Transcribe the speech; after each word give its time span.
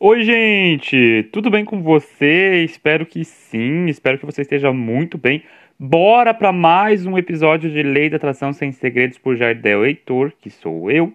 Oi, 0.00 0.22
gente! 0.22 1.28
Tudo 1.32 1.50
bem 1.50 1.64
com 1.64 1.82
você? 1.82 2.62
Espero 2.62 3.04
que 3.04 3.24
sim, 3.24 3.86
espero 3.86 4.16
que 4.16 4.24
você 4.24 4.42
esteja 4.42 4.72
muito 4.72 5.18
bem. 5.18 5.42
Bora 5.76 6.32
para 6.32 6.52
mais 6.52 7.04
um 7.04 7.18
episódio 7.18 7.68
de 7.68 7.82
Lei 7.82 8.08
da 8.08 8.14
Atração 8.14 8.52
Sem 8.52 8.70
Segredos 8.70 9.18
por 9.18 9.34
Jardel 9.34 9.84
Heitor, 9.84 10.32
que 10.40 10.50
sou 10.50 10.88
eu, 10.88 11.12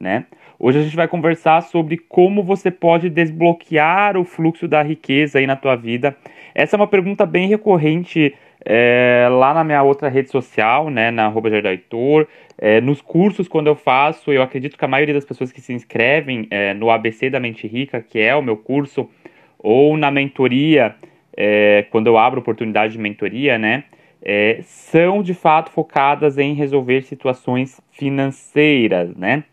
né? 0.00 0.24
Hoje 0.58 0.80
a 0.80 0.82
gente 0.82 0.96
vai 0.96 1.06
conversar 1.06 1.62
sobre 1.62 1.96
como 1.96 2.42
você 2.42 2.72
pode 2.72 3.08
desbloquear 3.08 4.16
o 4.16 4.24
fluxo 4.24 4.66
da 4.66 4.82
riqueza 4.82 5.38
aí 5.38 5.46
na 5.46 5.54
tua 5.54 5.76
vida. 5.76 6.16
Essa 6.56 6.74
é 6.74 6.78
uma 6.78 6.88
pergunta 6.88 7.24
bem 7.24 7.46
recorrente 7.46 8.34
é, 8.64 9.28
lá 9.30 9.52
na 9.52 9.62
minha 9.62 9.82
outra 9.82 10.08
rede 10.08 10.30
social, 10.30 10.88
né, 10.88 11.10
na 11.10 11.26
arroba 11.26 11.48
Heitor. 11.50 12.26
É, 12.56 12.80
nos 12.80 13.00
cursos, 13.00 13.46
quando 13.46 13.66
eu 13.66 13.74
faço, 13.74 14.32
eu 14.32 14.42
acredito 14.42 14.78
que 14.78 14.84
a 14.84 14.88
maioria 14.88 15.14
das 15.14 15.24
pessoas 15.24 15.52
que 15.52 15.60
se 15.60 15.72
inscrevem 15.72 16.46
é, 16.50 16.72
no 16.72 16.90
ABC 16.90 17.28
da 17.28 17.40
Mente 17.40 17.66
Rica, 17.66 18.00
que 18.00 18.18
é 18.18 18.34
o 18.34 18.42
meu 18.42 18.56
curso, 18.56 19.08
ou 19.58 19.96
na 19.96 20.10
mentoria, 20.10 20.94
é, 21.36 21.86
quando 21.90 22.06
eu 22.06 22.16
abro 22.16 22.40
oportunidade 22.40 22.94
de 22.94 22.98
mentoria, 22.98 23.58
né, 23.58 23.84
é, 24.22 24.60
são 24.62 25.22
de 25.22 25.34
fato 25.34 25.70
focadas 25.70 26.38
em 26.38 26.54
resolver 26.54 27.02
situações 27.02 27.80
financeiras, 27.90 29.14
né? 29.14 29.44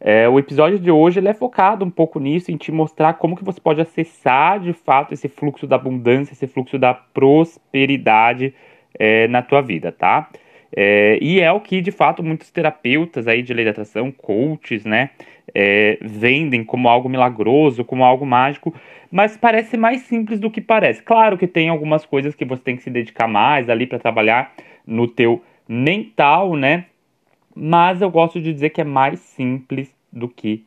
É, 0.00 0.28
o 0.28 0.38
episódio 0.38 0.78
de 0.78 0.90
hoje 0.90 1.18
ele 1.18 1.28
é 1.28 1.34
focado 1.34 1.84
um 1.84 1.90
pouco 1.90 2.20
nisso, 2.20 2.52
em 2.52 2.56
te 2.56 2.70
mostrar 2.70 3.14
como 3.14 3.36
que 3.36 3.44
você 3.44 3.60
pode 3.60 3.80
acessar 3.80 4.60
de 4.60 4.72
fato 4.72 5.12
esse 5.12 5.28
fluxo 5.28 5.66
da 5.66 5.76
abundância, 5.76 6.32
esse 6.32 6.46
fluxo 6.46 6.78
da 6.78 6.94
prosperidade 6.94 8.54
é, 8.96 9.26
na 9.26 9.42
tua 9.42 9.60
vida, 9.60 9.90
tá? 9.90 10.28
É, 10.74 11.18
e 11.20 11.40
é 11.40 11.50
o 11.50 11.60
que 11.60 11.80
de 11.80 11.90
fato 11.90 12.22
muitos 12.22 12.50
terapeutas 12.50 13.26
aí 13.26 13.42
de 13.42 13.52
lei 13.54 13.64
da 13.64 13.70
atração, 13.70 14.12
coaches, 14.12 14.84
né, 14.84 15.10
é, 15.54 15.98
vendem 16.02 16.62
como 16.62 16.88
algo 16.88 17.08
milagroso, 17.08 17.84
como 17.84 18.04
algo 18.04 18.26
mágico, 18.26 18.74
mas 19.10 19.36
parece 19.36 19.76
mais 19.76 20.02
simples 20.02 20.38
do 20.38 20.50
que 20.50 20.60
parece. 20.60 21.02
Claro 21.02 21.38
que 21.38 21.46
tem 21.46 21.70
algumas 21.70 22.04
coisas 22.04 22.34
que 22.34 22.44
você 22.44 22.62
tem 22.62 22.76
que 22.76 22.82
se 22.82 22.90
dedicar 22.90 23.26
mais 23.26 23.70
ali 23.70 23.86
para 23.86 23.98
trabalhar 23.98 24.52
no 24.86 25.08
teu 25.08 25.42
mental, 25.66 26.54
né? 26.54 26.84
Mas 27.58 28.00
eu 28.00 28.10
gosto 28.10 28.40
de 28.40 28.52
dizer 28.52 28.70
que 28.70 28.80
é 28.80 28.84
mais 28.84 29.18
simples 29.18 29.92
do 30.12 30.28
que 30.28 30.64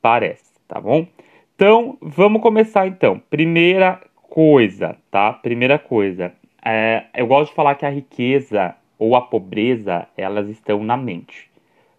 parece, 0.00 0.52
tá 0.66 0.80
bom? 0.80 1.06
Então, 1.54 1.96
vamos 2.00 2.42
começar 2.42 2.86
então. 2.88 3.22
Primeira 3.30 4.00
coisa, 4.22 4.96
tá? 5.10 5.32
Primeira 5.32 5.78
coisa, 5.78 6.32
é, 6.64 7.04
eu 7.14 7.26
gosto 7.26 7.50
de 7.50 7.54
falar 7.54 7.76
que 7.76 7.86
a 7.86 7.90
riqueza 7.90 8.74
ou 8.98 9.14
a 9.14 9.20
pobreza, 9.20 10.06
elas 10.16 10.48
estão 10.48 10.82
na 10.82 10.96
mente. 10.96 11.50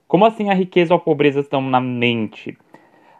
Como 0.08 0.25
assim 0.25 0.49
a 0.49 0.53
riqueza 0.53 0.94
ou 0.94 0.97
a 0.97 1.03
pobreza 1.03 1.39
estão 1.39 1.61
na 1.61 1.80
mente? 1.80 2.58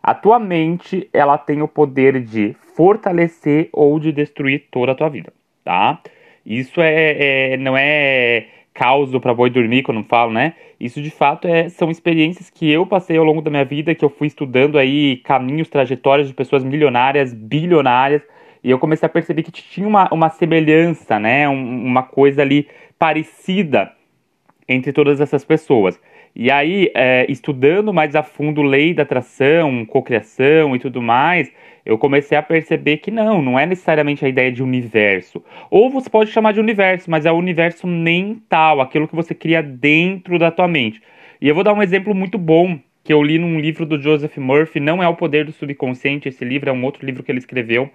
A 0.02 0.14
tua 0.14 0.40
mente, 0.40 1.10
ela 1.14 1.38
tem 1.38 1.62
o 1.62 1.68
poder 1.68 2.22
de 2.22 2.54
fortalecer 2.76 3.70
ou 3.72 4.00
de 4.00 4.12
destruir 4.12 4.68
toda 4.70 4.92
a 4.92 4.96
tua 4.96 5.10
vida, 5.10 5.32
tá? 5.64 6.02
Isso 6.46 6.82
é, 6.82 7.54
é 7.54 7.58
não 7.58 7.78
é 7.78 8.48
causo 8.74 9.20
para 9.20 9.34
boi 9.34 9.50
dormir, 9.50 9.84
quando 9.84 10.04
falo, 10.04 10.32
né? 10.32 10.54
Isso 10.80 11.02
de 11.02 11.12
fato 11.12 11.48
é, 11.48 11.70
são 11.70 11.92
experiências 11.92 12.50
que 12.50 12.70
eu 12.70 12.86
passei 12.86 13.18
ao 13.18 13.24
longo 13.24 13.42
da 13.42 13.50
minha 13.50 13.64
vida, 13.64 13.94
que 13.94 14.04
eu 14.04 14.10
fui 14.10 14.28
estudando 14.28 14.78
aí 14.78 15.18
caminhos, 15.18 15.70
trajetórias 15.70 16.28
de 16.28 16.34
pessoas 16.34 16.64
milionárias, 16.64 17.34
bilionárias, 17.34 18.22
e 18.64 18.72
eu 18.72 18.80
comecei 18.80 19.06
a 19.06 19.10
perceber 19.10 19.44
que 19.44 19.52
tinha 19.52 19.88
uma, 19.88 20.10
uma 20.12 20.30
semelhança, 20.30 21.20
né? 21.20 21.48
Um, 21.48 21.86
uma 21.86 22.04
coisa 22.04 22.42
ali 22.42 22.68
parecida 22.98 23.92
entre 24.68 24.94
todas 24.94 25.20
essas 25.20 25.44
pessoas. 25.44 26.00
E 26.36 26.50
aí, 26.50 26.92
é, 26.96 27.26
estudando 27.30 27.94
mais 27.94 28.16
a 28.16 28.24
fundo 28.24 28.64
lei 28.64 28.94
da 28.94 29.04
atração, 29.04 29.86
cocriação 29.86 30.76
e 30.76 30.80
tudo 30.80 31.00
mais, 31.02 31.52
eu 31.86 31.98
comecei 31.98 32.36
a 32.36 32.42
perceber 32.42 32.98
que 32.98 33.12
não, 33.12 33.42
não 33.42 33.60
é 33.60 33.66
necessariamente 33.68 34.26
a 34.26 34.30
ideia 34.30 34.52
de 34.52 34.64
universo. 34.64 35.44
Ou 35.70 35.92
você 35.92 36.10
pode 36.10 36.32
chamar 36.32 36.54
de 36.54 36.60
universo, 36.60 37.12
mas 37.12 37.26
é 37.26 37.32
o 37.32 37.36
universo 37.36 37.86
mental, 37.86 38.82
aquilo 38.82 39.08
que 39.08 39.16
você 39.16 39.36
cria 39.36 39.62
dentro 39.62 40.40
da 40.40 40.50
tua 40.50 40.68
mente. 40.68 41.02
E 41.40 41.48
eu 41.48 41.54
vou 41.54 41.64
dar 41.64 41.74
um 41.74 41.84
exemplo 41.84 42.16
muito 42.16 42.38
bom 42.38 42.80
que 43.04 43.14
eu 43.14 43.22
li 43.22 43.38
num 43.38 43.60
livro 43.60 43.86
do 43.86 44.02
Joseph 44.02 44.38
Murphy, 44.38 44.80
não 44.80 45.04
é 45.04 45.08
o 45.08 45.16
poder 45.16 45.46
do 45.46 45.52
subconsciente, 45.52 46.30
esse 46.30 46.44
livro 46.46 46.70
é 46.70 46.74
um 46.74 46.84
outro 46.84 47.06
livro 47.06 47.22
que 47.22 47.32
ele 47.32 47.40
escreveu, 47.40 47.90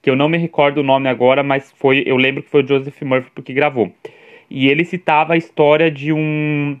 que 0.00 0.08
eu 0.08 0.16
não 0.16 0.28
me 0.28 0.38
recordo 0.38 0.78
o 0.78 0.84
nome 0.84 1.08
agora, 1.08 1.42
mas 1.42 1.72
foi, 1.72 2.04
eu 2.06 2.16
lembro 2.16 2.42
que 2.42 2.48
foi 2.48 2.62
o 2.62 2.66
Joseph 2.66 3.02
Murphy 3.02 3.30
porque 3.34 3.52
gravou. 3.52 3.92
E 4.48 4.68
ele 4.68 4.84
citava 4.84 5.34
a 5.34 5.36
história 5.36 5.90
de 5.90 6.12
um 6.12 6.78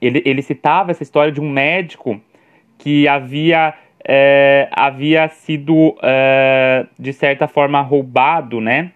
ele, 0.00 0.22
ele 0.24 0.42
citava 0.42 0.90
essa 0.90 1.02
história 1.02 1.32
de 1.32 1.40
um 1.40 1.48
médico 1.48 2.20
que 2.78 3.08
havia, 3.08 3.74
é, 4.06 4.68
havia 4.72 5.28
sido, 5.28 5.96
é, 6.02 6.86
de 6.98 7.12
certa 7.12 7.48
forma, 7.48 7.80
roubado, 7.80 8.60
né? 8.60 8.92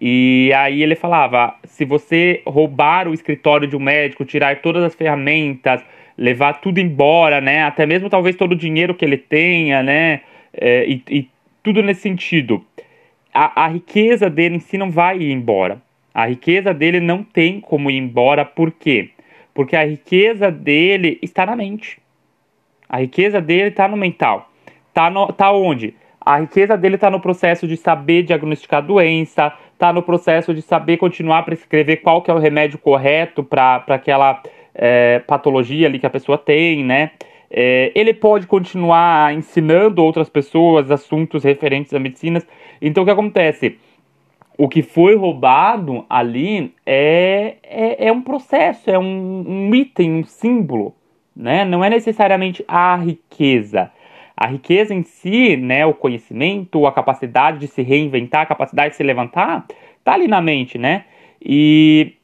E 0.00 0.52
aí 0.54 0.82
ele 0.82 0.94
falava: 0.94 1.54
se 1.64 1.84
você 1.84 2.42
roubar 2.46 3.08
o 3.08 3.14
escritório 3.14 3.66
de 3.66 3.76
um 3.76 3.80
médico, 3.80 4.24
tirar 4.24 4.60
todas 4.60 4.82
as 4.84 4.94
ferramentas, 4.94 5.82
levar 6.16 6.54
tudo 6.54 6.78
embora, 6.78 7.40
né? 7.40 7.62
Até 7.62 7.86
mesmo 7.86 8.08
talvez 8.08 8.36
todo 8.36 8.52
o 8.52 8.56
dinheiro 8.56 8.94
que 8.94 9.04
ele 9.04 9.16
tenha, 9.16 9.82
né? 9.82 10.20
É, 10.52 10.86
e, 10.86 11.02
e, 11.10 11.28
tudo 11.62 11.82
nesse 11.82 12.02
sentido. 12.02 12.64
A, 13.32 13.64
a 13.64 13.68
riqueza 13.68 14.30
dele 14.30 14.56
em 14.56 14.60
si 14.60 14.78
não 14.78 14.90
vai 14.90 15.18
ir 15.18 15.32
embora. 15.32 15.82
A 16.14 16.26
riqueza 16.26 16.72
dele 16.72 17.00
não 17.00 17.22
tem 17.22 17.60
como 17.60 17.90
ir 17.90 17.98
embora, 17.98 18.44
por 18.44 18.72
quê? 18.72 19.10
Porque 19.56 19.74
a 19.74 19.84
riqueza 19.84 20.50
dele 20.50 21.18
está 21.22 21.46
na 21.46 21.56
mente. 21.56 21.98
A 22.86 22.98
riqueza 22.98 23.40
dele 23.40 23.70
está 23.70 23.88
no 23.88 23.96
mental. 23.96 24.50
Está 24.88 25.10
tá 25.32 25.50
onde? 25.50 25.94
A 26.20 26.40
riqueza 26.40 26.76
dele 26.76 26.96
está 26.96 27.10
no 27.10 27.20
processo 27.20 27.66
de 27.66 27.74
saber 27.74 28.22
diagnosticar 28.22 28.78
a 28.78 28.86
doença, 28.86 29.52
está 29.72 29.94
no 29.94 30.02
processo 30.02 30.52
de 30.52 30.60
saber 30.60 30.98
continuar 30.98 31.38
a 31.38 31.42
prescrever 31.42 32.02
qual 32.02 32.20
que 32.20 32.30
é 32.30 32.34
o 32.34 32.38
remédio 32.38 32.78
correto 32.78 33.42
para 33.42 33.82
aquela 33.88 34.42
é, 34.74 35.20
patologia 35.20 35.86
ali 35.86 35.98
que 35.98 36.06
a 36.06 36.10
pessoa 36.10 36.36
tem, 36.36 36.84
né? 36.84 37.12
É, 37.50 37.92
ele 37.94 38.12
pode 38.12 38.46
continuar 38.46 39.32
ensinando 39.32 40.04
outras 40.04 40.28
pessoas 40.28 40.90
assuntos 40.90 41.44
referentes 41.44 41.94
à 41.94 41.98
medicina. 41.98 42.42
Então, 42.82 43.04
o 43.04 43.06
que 43.06 43.12
acontece? 43.12 43.78
O 44.58 44.68
que 44.68 44.82
foi 44.82 45.14
roubado 45.14 46.04
ali 46.08 46.72
é, 46.84 47.56
é, 47.62 48.08
é 48.08 48.12
um 48.12 48.22
processo, 48.22 48.90
é 48.90 48.98
um, 48.98 49.44
um, 49.46 49.74
item, 49.74 50.14
um 50.14 50.24
símbolo, 50.24 50.94
né? 51.34 51.64
Não 51.64 51.84
é 51.84 51.90
necessariamente 51.90 52.64
a 52.66 52.96
riqueza. 52.96 53.90
A 54.34 54.46
riqueza 54.46 54.94
em 54.94 55.02
si, 55.02 55.56
né, 55.56 55.84
o 55.86 55.94
conhecimento, 55.94 56.86
a 56.86 56.92
capacidade 56.92 57.58
de 57.58 57.68
se 57.68 57.82
reinventar, 57.82 58.42
a 58.42 58.46
capacidade 58.46 58.90
de 58.90 58.96
se 58.96 59.02
levantar, 59.02 59.66
tá 60.04 60.12
ali 60.12 60.28
na 60.28 60.40
mente, 60.40 60.78
né? 60.78 61.04
E, 61.42 62.14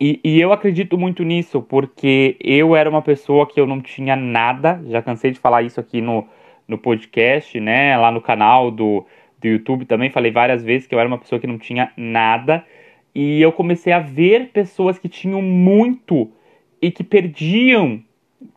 e, 0.00 0.20
e 0.24 0.40
eu 0.40 0.52
acredito 0.52 0.96
muito 0.98 1.22
nisso, 1.22 1.62
porque 1.62 2.36
eu 2.40 2.74
era 2.76 2.88
uma 2.88 3.02
pessoa 3.02 3.46
que 3.46 3.60
eu 3.60 3.66
não 3.66 3.80
tinha 3.80 4.16
nada, 4.16 4.82
já 4.88 5.02
cansei 5.02 5.30
de 5.30 5.38
falar 5.38 5.62
isso 5.62 5.80
aqui 5.80 6.00
no, 6.00 6.26
no 6.66 6.78
podcast, 6.78 7.58
né, 7.60 7.96
lá 7.96 8.10
no 8.10 8.20
canal 8.20 8.70
do 8.70 9.06
do 9.42 9.48
YouTube 9.48 9.84
também, 9.84 10.10
falei 10.10 10.30
várias 10.30 10.62
vezes 10.62 10.86
que 10.86 10.94
eu 10.94 10.98
era 10.98 11.08
uma 11.08 11.18
pessoa 11.18 11.40
que 11.40 11.46
não 11.46 11.58
tinha 11.58 11.92
nada. 11.96 12.64
E 13.14 13.42
eu 13.42 13.52
comecei 13.52 13.92
a 13.92 13.98
ver 13.98 14.48
pessoas 14.52 14.98
que 14.98 15.08
tinham 15.08 15.42
muito 15.42 16.30
e 16.80 16.90
que 16.90 17.04
perdiam 17.04 18.02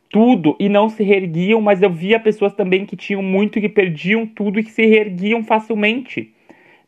tudo 0.10 0.56
e 0.60 0.70
não 0.70 0.88
se 0.88 1.04
reerguiam, 1.04 1.60
mas 1.60 1.82
eu 1.82 1.90
via 1.90 2.20
pessoas 2.20 2.54
também 2.54 2.86
que 2.86 2.96
tinham 2.96 3.22
muito 3.22 3.60
e 3.60 3.62
que 3.62 3.68
perdiam 3.68 4.26
tudo 4.26 4.60
e 4.60 4.64
que 4.64 4.72
se 4.72 4.86
reerguiam 4.86 5.44
facilmente, 5.44 6.34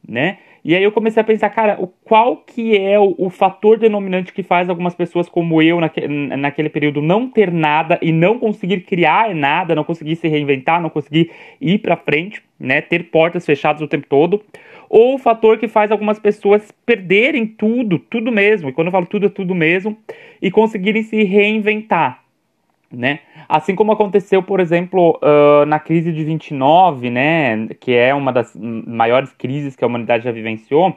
né? 0.07 0.37
E 0.67 0.75
aí 0.75 0.83
eu 0.83 0.91
comecei 0.91 1.21
a 1.21 1.23
pensar, 1.23 1.49
cara, 1.49 1.81
o, 1.81 1.87
qual 1.87 2.35
que 2.35 2.77
é 2.77 2.99
o, 2.99 3.15
o 3.17 3.29
fator 3.29 3.79
denominante 3.79 4.33
que 4.33 4.43
faz 4.43 4.67
algumas 4.67 4.93
pessoas 4.93 5.29
como 5.29 5.61
eu 5.61 5.79
naque, 5.79 6.05
naquele 6.05 6.67
período 6.67 7.01
não 7.01 7.29
ter 7.29 7.49
nada 7.49 7.97
e 8.01 8.11
não 8.11 8.37
conseguir 8.37 8.81
criar 8.81 9.33
nada, 9.33 9.73
não 9.73 9.85
conseguir 9.85 10.17
se 10.17 10.27
reinventar, 10.27 10.81
não 10.81 10.89
conseguir 10.89 11.31
ir 11.61 11.77
para 11.77 11.95
frente, 11.95 12.43
né, 12.59 12.81
ter 12.81 13.03
portas 13.03 13.45
fechadas 13.45 13.81
o 13.81 13.87
tempo 13.87 14.07
todo, 14.09 14.43
ou 14.89 15.15
o 15.15 15.17
fator 15.17 15.57
que 15.57 15.69
faz 15.69 15.89
algumas 15.89 16.19
pessoas 16.19 16.69
perderem 16.85 17.47
tudo, 17.47 17.97
tudo 17.97 18.29
mesmo. 18.29 18.67
E 18.67 18.73
quando 18.73 18.87
eu 18.87 18.91
falo 18.91 19.05
tudo 19.05 19.27
é 19.27 19.29
tudo 19.29 19.55
mesmo 19.55 19.97
e 20.41 20.51
conseguirem 20.51 21.01
se 21.01 21.23
reinventar, 21.23 22.26
né? 22.91 23.19
Assim 23.47 23.75
como 23.75 23.91
aconteceu, 23.91 24.41
por 24.41 24.59
exemplo, 24.59 25.19
uh, 25.21 25.65
na 25.65 25.79
crise 25.79 26.11
de 26.11 26.23
29, 26.23 27.09
né, 27.09 27.67
que 27.79 27.93
é 27.93 28.13
uma 28.13 28.31
das 28.31 28.55
maiores 28.55 29.31
crises 29.33 29.75
que 29.75 29.83
a 29.83 29.87
humanidade 29.87 30.23
já 30.23 30.31
vivenciou, 30.31 30.95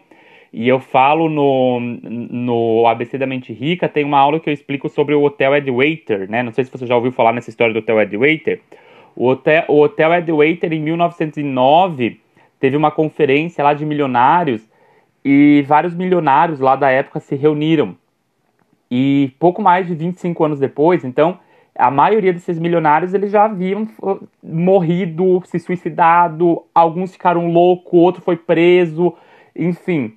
e 0.52 0.68
eu 0.68 0.80
falo 0.80 1.28
no, 1.28 1.78
no 1.80 2.86
ABC 2.86 3.16
da 3.16 3.26
Mente 3.26 3.52
Rica, 3.52 3.88
tem 3.88 4.04
uma 4.04 4.18
aula 4.18 4.40
que 4.40 4.48
eu 4.48 4.54
explico 4.54 4.88
sobre 4.88 5.14
o 5.14 5.22
Hotel 5.22 5.54
Ed 5.54 5.70
Waiter, 5.70 6.28
né? 6.28 6.42
Não 6.42 6.52
sei 6.52 6.64
se 6.64 6.72
você 6.72 6.86
já 6.86 6.96
ouviu 6.96 7.12
falar 7.12 7.32
nessa 7.32 7.50
história 7.50 7.72
do 7.72 7.78
Hotel 7.78 8.00
Ed 8.00 8.16
Waiter. 8.16 8.60
O 9.14 9.28
Hotel, 9.28 9.64
o 9.68 9.80
Hotel 9.80 10.12
Ed 10.14 10.32
Waiter, 10.32 10.72
em 10.72 10.80
1909, 10.80 12.20
teve 12.58 12.76
uma 12.76 12.90
conferência 12.90 13.62
lá 13.62 13.74
de 13.74 13.84
milionários 13.84 14.68
e 15.24 15.64
vários 15.68 15.94
milionários 15.94 16.58
lá 16.58 16.74
da 16.74 16.90
época 16.90 17.20
se 17.20 17.36
reuniram. 17.36 17.96
E 18.90 19.32
pouco 19.38 19.62
mais 19.62 19.86
de 19.86 19.94
25 19.94 20.44
anos 20.44 20.58
depois, 20.58 21.04
então, 21.04 21.38
a 21.80 21.90
maioria 21.90 22.32
desses 22.32 22.58
milionários 22.58 23.14
eles 23.14 23.30
já 23.30 23.44
haviam 23.44 23.88
morrido, 24.42 25.42
se 25.46 25.58
suicidado, 25.58 26.62
alguns 26.74 27.12
ficaram 27.12 27.50
loucos, 27.50 27.98
outro 27.98 28.22
foi 28.22 28.36
preso, 28.36 29.14
enfim. 29.56 30.14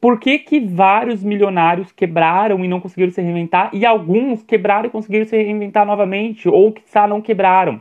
Por 0.00 0.18
que, 0.18 0.38
que 0.38 0.60
vários 0.60 1.22
milionários 1.22 1.92
quebraram 1.92 2.64
e 2.64 2.68
não 2.68 2.80
conseguiram 2.80 3.12
se 3.12 3.20
reinventar 3.20 3.70
e 3.72 3.84
alguns 3.84 4.42
quebraram 4.42 4.86
e 4.86 4.90
conseguiram 4.90 5.26
se 5.26 5.36
reinventar 5.36 5.86
novamente 5.86 6.48
ou 6.48 6.72
que 6.72 6.82
não 7.08 7.20
quebraram? 7.20 7.80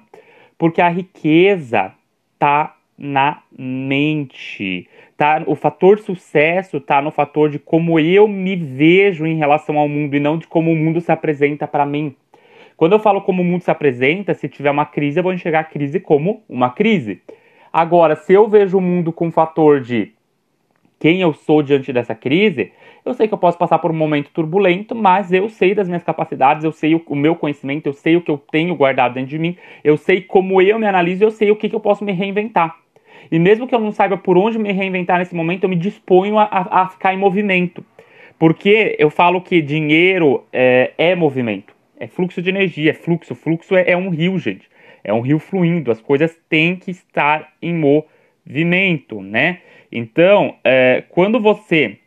Porque 0.57 0.81
a 0.81 0.89
riqueza 0.89 1.93
tá 2.37 2.75
na 2.97 3.41
mente. 3.57 4.87
Tá? 5.15 5.41
O 5.47 5.55
fator 5.55 5.99
sucesso 5.99 6.77
está 6.77 7.01
no 7.01 7.11
fator 7.11 7.49
de 7.49 7.57
como 7.57 7.97
eu 7.99 8.27
me 8.27 8.55
vejo 8.55 9.25
em 9.25 9.37
relação 9.37 9.77
ao 9.77 9.87
mundo 9.87 10.13
e 10.15 10.19
não 10.19 10.37
de 10.37 10.47
como 10.47 10.71
o 10.71 10.75
mundo 10.75 10.99
se 10.99 11.11
apresenta 11.11 11.65
para 11.65 11.85
mim. 11.85 12.15
Quando 12.79 12.93
eu 12.93 12.99
falo 12.99 13.19
como 13.19 13.41
o 13.41 13.45
mundo 13.45 13.61
se 13.61 13.69
apresenta, 13.69 14.33
se 14.33 14.47
tiver 14.47 14.71
uma 14.71 14.85
crise, 14.85 15.19
eu 15.19 15.23
vou 15.23 15.33
enxergar 15.33 15.59
a 15.59 15.63
crise 15.65 15.99
como 15.99 16.43
uma 16.47 16.69
crise. 16.69 17.21
Agora, 17.73 18.15
se 18.15 18.31
eu 18.31 18.47
vejo 18.47 18.77
o 18.77 18.81
mundo 18.81 19.11
com 19.11 19.27
o 19.27 19.31
fator 19.33 19.81
de 19.81 20.13
quem 20.97 21.19
eu 21.19 21.33
sou 21.33 21.61
diante 21.61 21.91
dessa 21.91 22.15
crise, 22.15 22.71
eu 23.05 23.13
sei 23.13 23.27
que 23.27 23.33
eu 23.33 23.37
posso 23.37 23.57
passar 23.57 23.79
por 23.79 23.91
um 23.91 23.93
momento 23.93 24.31
turbulento, 24.31 24.95
mas 24.95 25.33
eu 25.33 25.49
sei 25.49 25.75
das 25.75 25.89
minhas 25.89 26.03
capacidades, 26.03 26.63
eu 26.63 26.71
sei 26.71 26.95
o, 26.95 27.03
o 27.05 27.17
meu 27.17 27.35
conhecimento, 27.35 27.87
eu 27.87 27.91
sei 27.91 28.15
o 28.15 28.21
que 28.21 28.31
eu 28.31 28.37
tenho 28.49 28.73
guardado 28.77 29.15
dentro 29.15 29.31
de 29.31 29.39
mim, 29.39 29.57
eu 29.83 29.97
sei 29.97 30.21
como 30.21 30.61
eu 30.61 30.79
me 30.79 30.87
analiso, 30.87 31.25
eu 31.25 31.31
sei 31.31 31.51
o 31.51 31.57
que, 31.57 31.67
que 31.67 31.75
eu 31.75 31.81
posso 31.81 32.05
me 32.05 32.13
reinventar. 32.13 32.77
E 33.29 33.37
mesmo 33.37 33.67
que 33.67 33.75
eu 33.75 33.79
não 33.81 33.91
saiba 33.91 34.15
por 34.15 34.37
onde 34.37 34.57
me 34.57 34.71
reinventar 34.71 35.19
nesse 35.19 35.35
momento, 35.35 35.65
eu 35.65 35.69
me 35.69 35.75
disponho 35.75 36.39
a, 36.39 36.43
a, 36.43 36.83
a 36.83 36.87
ficar 36.87 37.13
em 37.13 37.17
movimento. 37.17 37.83
Porque 38.39 38.95
eu 38.97 39.09
falo 39.09 39.41
que 39.41 39.61
dinheiro 39.61 40.45
é, 40.53 40.93
é, 40.97 41.13
movimento, 41.13 41.73
é 41.99 42.07
fluxo 42.07 42.41
de 42.41 42.49
energia, 42.49 42.91
é 42.91 42.93
fluxo. 42.93 43.35
Fluxo 43.35 43.75
é, 43.75 43.91
é 43.91 43.97
um 43.97 44.09
rio, 44.09 44.37
gente. 44.37 44.67
É 45.03 45.13
um 45.13 45.21
rio 45.21 45.39
fluindo. 45.39 45.91
As 45.91 46.01
coisas 46.01 46.35
têm 46.49 46.75
que 46.75 46.91
estar 46.91 47.53
em 47.61 47.73
movimento, 47.73 49.21
né? 49.21 49.59
Então, 49.91 50.55
é, 50.63 51.03
quando 51.09 51.39
você 51.39 51.97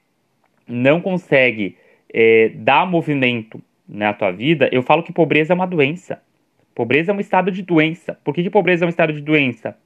não 0.66 1.00
consegue 1.00 1.76
é, 2.12 2.50
dar 2.54 2.86
movimento 2.86 3.60
na 3.88 4.12
tua 4.12 4.30
vida, 4.30 4.68
eu 4.72 4.82
falo 4.82 5.02
que 5.02 5.12
pobreza 5.12 5.52
é 5.52 5.54
uma 5.54 5.66
doença. 5.66 6.22
Pobreza 6.74 7.12
é 7.12 7.14
um 7.14 7.20
estado 7.20 7.50
de 7.50 7.62
doença. 7.62 8.18
Por 8.24 8.34
que, 8.34 8.42
que 8.42 8.50
pobreza 8.50 8.84
é 8.84 8.86
um 8.86 8.90
estado 8.90 9.12
de 9.12 9.20
doença? 9.20 9.76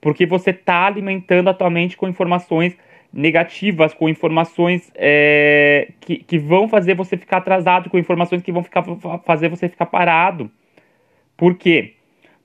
porque 0.00 0.26
você 0.26 0.50
está 0.50 0.86
alimentando 0.86 1.48
a 1.48 1.54
tua 1.54 1.70
mente 1.70 1.96
com 1.96 2.08
informações 2.08 2.76
negativas, 3.16 3.94
com 3.94 4.10
informações 4.10 4.92
é, 4.94 5.88
que, 6.00 6.18
que 6.18 6.38
vão 6.38 6.68
fazer 6.68 6.94
você 6.94 7.16
ficar 7.16 7.38
atrasado, 7.38 7.88
com 7.88 7.98
informações 7.98 8.42
que 8.42 8.52
vão 8.52 8.62
ficar, 8.62 8.84
fazer 9.24 9.48
você 9.48 9.68
ficar 9.68 9.86
parado. 9.86 10.50
Por 11.34 11.54
quê? 11.56 11.94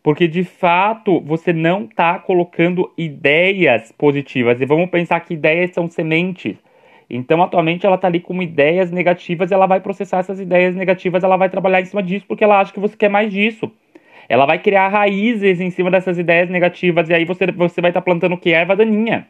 Porque 0.02 0.30
de 0.30 0.46
fato 0.46 1.20
você 1.20 1.52
não 1.52 1.84
está 1.84 2.18
colocando 2.20 2.90
ideias 2.98 3.92
positivas. 3.92 4.62
E 4.62 4.66
vamos 4.66 4.90
pensar 4.90 5.20
que 5.20 5.34
ideias 5.34 5.72
são 5.72 5.90
sementes. 5.90 6.58
Então, 7.10 7.44
atualmente, 7.44 7.86
ela 7.86 7.96
está 7.96 8.08
ali 8.08 8.22
com 8.22 8.42
ideias 8.42 8.90
negativas, 8.90 9.52
ela 9.52 9.66
vai 9.68 9.82
processar 9.82 10.20
essas 10.20 10.40
ideias 10.40 10.74
negativas, 10.74 11.22
ela 11.26 11.36
vai 11.36 11.50
trabalhar 11.50 11.82
em 11.82 11.86
cima 11.86 12.02
disso, 12.02 12.26
porque 12.26 12.46
ela 12.46 12.62
acha 12.62 12.72
que 12.72 12.80
você 12.80 12.96
quer 12.96 13.10
mais 13.10 13.30
disso. 13.30 13.70
Ela 14.30 14.46
vai 14.46 14.60
criar 14.60 14.88
raízes 14.88 15.60
em 15.60 15.70
cima 15.70 15.92
dessas 15.92 16.18
ideias 16.18 16.50
negativas 16.50 17.10
e 17.10 17.14
aí 17.14 17.26
você, 17.26 17.48
você 17.48 17.82
vai 17.82 17.92
estar 17.92 18.00
tá 18.00 18.06
plantando 18.06 18.36
o 18.36 18.38
que? 18.38 18.52
Erva 18.52 18.78
daninha. 18.78 19.28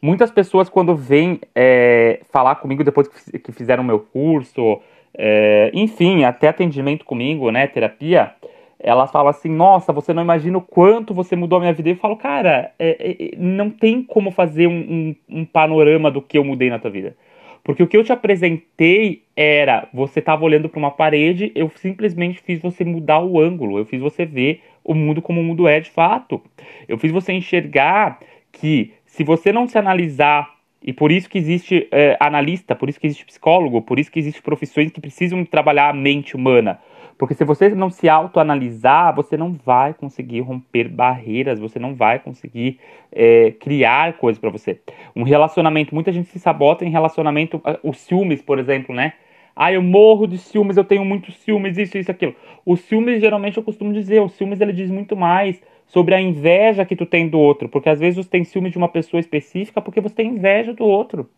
Muitas 0.00 0.30
pessoas, 0.30 0.68
quando 0.68 0.94
vêm 0.94 1.40
é, 1.54 2.20
falar 2.30 2.56
comigo 2.56 2.84
depois 2.84 3.08
que 3.08 3.52
fizeram 3.52 3.82
meu 3.82 4.00
curso, 4.00 4.80
é, 5.16 5.70
enfim, 5.74 6.24
até 6.24 6.48
atendimento 6.48 7.04
comigo, 7.04 7.50
né, 7.50 7.66
terapia, 7.66 8.32
elas 8.78 9.10
falam 9.10 9.28
assim: 9.28 9.48
Nossa, 9.48 9.92
você 9.92 10.12
não 10.14 10.22
imagina 10.22 10.58
o 10.58 10.62
quanto 10.62 11.12
você 11.12 11.34
mudou 11.34 11.56
a 11.56 11.60
minha 11.60 11.72
vida. 11.72 11.88
Eu 11.88 11.96
falo, 11.96 12.16
cara, 12.16 12.72
é, 12.78 13.16
é, 13.32 13.36
não 13.36 13.70
tem 13.70 14.02
como 14.02 14.30
fazer 14.30 14.66
um, 14.66 15.14
um, 15.28 15.40
um 15.40 15.44
panorama 15.44 16.10
do 16.10 16.22
que 16.22 16.38
eu 16.38 16.44
mudei 16.44 16.70
na 16.70 16.78
tua 16.78 16.90
vida. 16.90 17.16
Porque 17.64 17.82
o 17.82 17.86
que 17.86 17.96
eu 17.96 18.04
te 18.04 18.12
apresentei 18.12 19.24
era, 19.36 19.88
você 19.92 20.20
estava 20.20 20.44
olhando 20.44 20.68
para 20.68 20.78
uma 20.78 20.90
parede, 20.90 21.52
eu 21.54 21.70
simplesmente 21.76 22.40
fiz 22.40 22.60
você 22.60 22.84
mudar 22.84 23.18
o 23.20 23.38
ângulo, 23.38 23.78
eu 23.78 23.84
fiz 23.84 24.00
você 24.00 24.24
ver 24.24 24.62
o 24.82 24.94
mundo 24.94 25.20
como 25.20 25.40
o 25.40 25.44
mundo 25.44 25.68
é 25.68 25.78
de 25.80 25.90
fato. 25.90 26.40
Eu 26.88 26.96
fiz 26.96 27.12
você 27.12 27.32
enxergar 27.32 28.20
que 28.52 28.94
se 29.18 29.24
você 29.24 29.52
não 29.52 29.66
se 29.66 29.76
analisar, 29.76 30.48
e 30.80 30.92
por 30.92 31.10
isso 31.10 31.28
que 31.28 31.38
existe 31.38 31.88
é, 31.90 32.16
analista, 32.20 32.76
por 32.76 32.88
isso 32.88 33.00
que 33.00 33.06
existe 33.08 33.26
psicólogo, 33.26 33.82
por 33.82 33.98
isso 33.98 34.12
que 34.12 34.20
existem 34.20 34.40
profissões 34.40 34.92
que 34.92 35.00
precisam 35.00 35.44
trabalhar 35.44 35.88
a 35.88 35.92
mente 35.92 36.36
humana. 36.36 36.78
Porque 37.18 37.34
se 37.34 37.44
você 37.44 37.68
não 37.70 37.90
se 37.90 38.08
autoanalisar, 38.08 39.12
você 39.12 39.36
não 39.36 39.54
vai 39.54 39.92
conseguir 39.92 40.38
romper 40.38 40.88
barreiras, 40.88 41.58
você 41.58 41.80
não 41.80 41.96
vai 41.96 42.20
conseguir 42.20 42.78
é, 43.10 43.50
criar 43.58 44.18
coisas 44.18 44.38
para 44.38 44.50
você. 44.50 44.78
Um 45.16 45.24
relacionamento, 45.24 45.92
muita 45.92 46.12
gente 46.12 46.28
se 46.28 46.38
sabota 46.38 46.84
em 46.84 46.90
relacionamento, 46.90 47.60
ah, 47.64 47.76
os 47.82 47.98
ciúmes, 47.98 48.40
por 48.40 48.60
exemplo, 48.60 48.94
né? 48.94 49.14
Ah, 49.56 49.72
eu 49.72 49.82
morro 49.82 50.28
de 50.28 50.38
ciúmes, 50.38 50.76
eu 50.76 50.84
tenho 50.84 51.04
muitos 51.04 51.34
ciúmes, 51.38 51.76
isso, 51.76 51.98
isso, 51.98 52.08
aquilo. 52.08 52.36
Os 52.64 52.78
ciúmes, 52.82 53.20
geralmente, 53.20 53.56
eu 53.56 53.64
costumo 53.64 53.92
dizer, 53.92 54.22
os 54.22 54.34
ciúmes, 54.34 54.60
ele 54.60 54.72
diz 54.72 54.88
muito 54.88 55.16
mais 55.16 55.60
sobre 55.88 56.14
a 56.14 56.20
inveja 56.20 56.84
que 56.84 56.94
tu 56.94 57.04
tem 57.04 57.28
do 57.28 57.38
outro. 57.38 57.68
Porque 57.68 57.88
às 57.88 57.98
vezes 57.98 58.24
você 58.24 58.30
tem 58.30 58.44
ciúmes 58.44 58.72
de 58.72 58.78
uma 58.78 58.88
pessoa 58.88 59.20
específica 59.20 59.80
porque 59.80 60.00
você 60.00 60.14
tem 60.14 60.28
inveja 60.28 60.72
do 60.72 60.84
outro. 60.84 61.28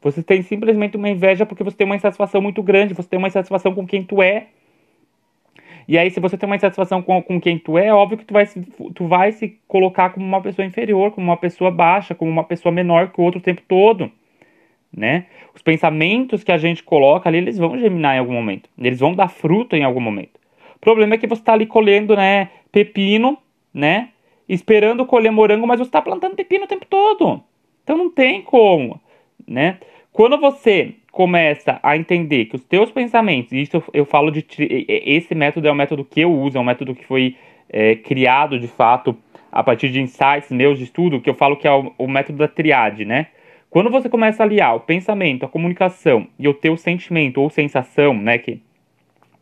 Você 0.00 0.22
tem 0.22 0.42
simplesmente 0.42 0.96
uma 0.96 1.08
inveja 1.08 1.44
porque 1.44 1.64
você 1.64 1.76
tem 1.76 1.84
uma 1.84 1.96
insatisfação 1.96 2.40
muito 2.40 2.62
grande, 2.62 2.94
você 2.94 3.08
tem 3.08 3.18
uma 3.18 3.28
insatisfação 3.28 3.74
com 3.74 3.86
quem 3.86 4.02
tu 4.04 4.22
é. 4.22 4.46
E 5.88 5.96
aí, 5.96 6.10
se 6.10 6.20
você 6.20 6.36
tem 6.36 6.46
uma 6.46 6.54
insatisfação 6.54 7.00
com, 7.02 7.20
com 7.22 7.40
quem 7.40 7.58
tu 7.58 7.78
é, 7.78 7.86
é 7.86 7.94
óbvio 7.94 8.18
que 8.18 8.24
tu 8.24 8.34
vai, 8.34 8.44
se, 8.44 8.60
tu 8.94 9.06
vai 9.06 9.32
se 9.32 9.58
colocar 9.66 10.10
como 10.10 10.24
uma 10.24 10.40
pessoa 10.40 10.66
inferior, 10.66 11.10
como 11.10 11.26
uma 11.26 11.36
pessoa 11.36 11.70
baixa, 11.70 12.14
como 12.14 12.30
uma 12.30 12.44
pessoa 12.44 12.70
menor 12.70 13.10
que 13.10 13.20
o 13.20 13.24
outro 13.24 13.40
o 13.40 13.42
tempo 13.42 13.62
todo. 13.66 14.12
Né? 14.94 15.26
Os 15.54 15.62
pensamentos 15.62 16.44
que 16.44 16.52
a 16.52 16.58
gente 16.58 16.82
coloca 16.82 17.28
ali, 17.28 17.38
eles 17.38 17.56
vão 17.56 17.78
germinar 17.78 18.16
em 18.16 18.18
algum 18.18 18.34
momento. 18.34 18.68
Eles 18.78 19.00
vão 19.00 19.14
dar 19.14 19.28
fruto 19.28 19.74
em 19.74 19.82
algum 19.82 20.00
momento. 20.00 20.38
O 20.76 20.78
problema 20.78 21.14
é 21.14 21.18
que 21.18 21.26
você 21.26 21.40
está 21.40 21.54
ali 21.54 21.66
colhendo 21.66 22.14
né, 22.14 22.50
pepino, 22.70 23.38
né? 23.72 24.10
Esperando 24.48 25.06
colher 25.06 25.30
morango, 25.30 25.66
mas 25.66 25.78
você 25.78 25.88
está 25.88 26.00
plantando 26.00 26.34
pepino 26.34 26.64
o 26.64 26.68
tempo 26.68 26.86
todo. 26.86 27.42
Então 27.84 27.96
não 27.96 28.10
tem 28.10 28.42
como, 28.42 29.00
né? 29.46 29.78
Quando 30.12 30.38
você 30.38 30.94
começa 31.12 31.78
a 31.82 31.96
entender 31.96 32.46
que 32.46 32.56
os 32.56 32.64
teus 32.64 32.90
pensamentos, 32.90 33.52
e 33.52 33.62
isso 33.62 33.76
eu, 33.76 33.84
eu 33.92 34.04
falo 34.04 34.30
de 34.30 34.44
esse 34.88 35.34
método 35.34 35.68
é 35.68 35.72
um 35.72 35.74
método 35.74 36.04
que 36.04 36.20
eu 36.20 36.32
uso, 36.32 36.56
é 36.56 36.60
um 36.60 36.64
método 36.64 36.94
que 36.94 37.04
foi 37.04 37.36
é, 37.68 37.94
criado 37.96 38.58
de 38.58 38.68
fato 38.68 39.16
a 39.50 39.62
partir 39.62 39.90
de 39.90 40.00
insights 40.00 40.50
meus 40.50 40.78
de 40.78 40.84
estudo, 40.84 41.20
que 41.20 41.28
eu 41.28 41.34
falo 41.34 41.56
que 41.56 41.66
é 41.66 41.72
o, 41.72 41.92
o 41.98 42.08
método 42.08 42.38
da 42.38 42.48
triade, 42.48 43.04
né? 43.04 43.28
Quando 43.70 43.90
você 43.90 44.08
começa 44.08 44.42
a 44.42 44.46
aliar 44.46 44.74
o 44.76 44.80
pensamento, 44.80 45.44
a 45.44 45.48
comunicação 45.48 46.26
e 46.38 46.48
o 46.48 46.54
teu 46.54 46.76
sentimento 46.76 47.40
ou 47.40 47.50
sensação, 47.50 48.14
né, 48.14 48.38
que 48.38 48.62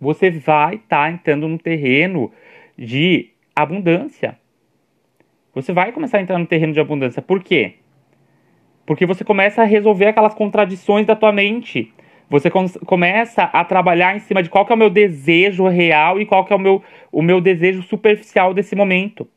você 0.01 0.31
vai 0.31 0.75
estar 0.75 1.07
tá 1.07 1.11
entrando 1.11 1.47
no 1.47 1.59
terreno 1.59 2.33
de 2.77 3.31
abundância. 3.57 4.39
Você 5.55 5.73
vai 5.73 5.91
começar 5.91 6.19
a 6.19 6.21
entrar 6.21 6.39
no 6.39 6.47
terreno 6.47 6.75
de 6.75 6.81
abundância. 6.81 7.23
Por 7.23 7.43
quê? 7.43 7.77
Porque 8.85 9.07
você 9.07 9.25
começa 9.25 9.63
a 9.63 9.65
resolver 9.65 10.07
aquelas 10.07 10.35
contradições 10.35 11.07
da 11.07 11.17
tua 11.17 11.33
mente. 11.33 11.93
Você 12.29 12.51
começa 12.51 13.45
a 13.45 13.65
trabalhar 13.65 14.15
em 14.15 14.21
cima 14.21 14.43
de 14.43 14.51
qual 14.51 14.67
é 14.69 14.75
o 14.75 14.77
meu 14.77 14.91
desejo 14.91 15.67
real 15.69 16.21
e 16.21 16.27
qual 16.27 16.47
é 16.51 16.55
o 16.55 16.59
meu, 16.59 16.83
o 17.11 17.23
meu 17.23 17.41
desejo 17.41 17.83
superficial 17.83 18.53
desse 18.53 18.77
momento, 18.77 19.29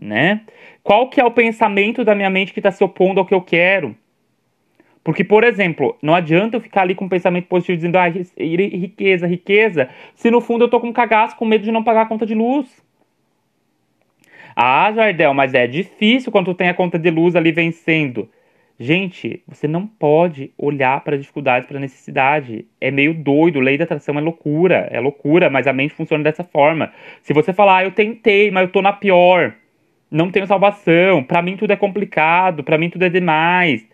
né? 0.00 0.42
Qual 0.82 1.08
que 1.08 1.20
é 1.20 1.24
o 1.24 1.30
pensamento 1.30 2.04
da 2.04 2.14
minha 2.14 2.28
mente 2.28 2.52
que 2.52 2.58
está 2.58 2.70
se 2.70 2.82
opondo 2.84 3.20
ao 3.20 3.26
que 3.26 3.34
eu 3.34 3.40
quero? 3.40 3.96
Porque, 5.04 5.22
por 5.22 5.44
exemplo, 5.44 5.96
não 6.02 6.14
adianta 6.14 6.56
eu 6.56 6.60
ficar 6.60 6.82
ali 6.82 6.94
com 6.94 7.04
um 7.04 7.08
pensamento 7.08 7.46
positivo 7.46 7.76
dizendo, 7.76 7.98
ah, 7.98 8.08
riqueza, 8.08 9.26
riqueza, 9.26 9.88
se 10.14 10.30
no 10.30 10.40
fundo 10.40 10.64
eu 10.64 10.68
tô 10.68 10.80
com 10.80 10.92
cagaço, 10.92 11.36
com 11.36 11.44
medo 11.44 11.62
de 11.62 11.70
não 11.70 11.84
pagar 11.84 12.02
a 12.02 12.06
conta 12.06 12.26
de 12.26 12.34
luz. 12.34 12.83
Ah, 14.56 14.92
Jardel, 14.92 15.34
mas 15.34 15.54
é 15.54 15.66
difícil 15.66 16.30
quando 16.30 16.46
tu 16.46 16.54
tem 16.54 16.68
a 16.68 16.74
conta 16.74 16.98
de 16.98 17.10
luz 17.10 17.34
ali 17.34 17.50
vencendo. 17.50 18.28
Gente, 18.78 19.42
você 19.46 19.68
não 19.68 19.86
pode 19.86 20.52
olhar 20.58 21.00
para 21.02 21.16
dificuldades, 21.16 21.68
para 21.68 21.78
necessidade. 21.78 22.66
É 22.80 22.90
meio 22.90 23.14
doido, 23.14 23.60
lei 23.60 23.78
da 23.78 23.84
atração 23.84 24.18
é 24.18 24.20
loucura, 24.20 24.88
é 24.90 24.98
loucura, 25.00 25.48
mas 25.48 25.66
a 25.66 25.72
mente 25.72 25.94
funciona 25.94 26.24
dessa 26.24 26.42
forma. 26.42 26.92
Se 27.22 27.32
você 27.32 27.52
falar, 27.52 27.78
ah, 27.78 27.84
eu 27.84 27.92
tentei, 27.92 28.50
mas 28.50 28.64
eu 28.64 28.72
tô 28.72 28.82
na 28.82 28.92
pior, 28.92 29.54
não 30.10 30.30
tenho 30.30 30.46
salvação, 30.46 31.22
para 31.22 31.42
mim 31.42 31.56
tudo 31.56 31.72
é 31.72 31.76
complicado, 31.76 32.64
para 32.64 32.78
mim 32.78 32.90
tudo 32.90 33.04
é 33.04 33.08
demais, 33.08 33.86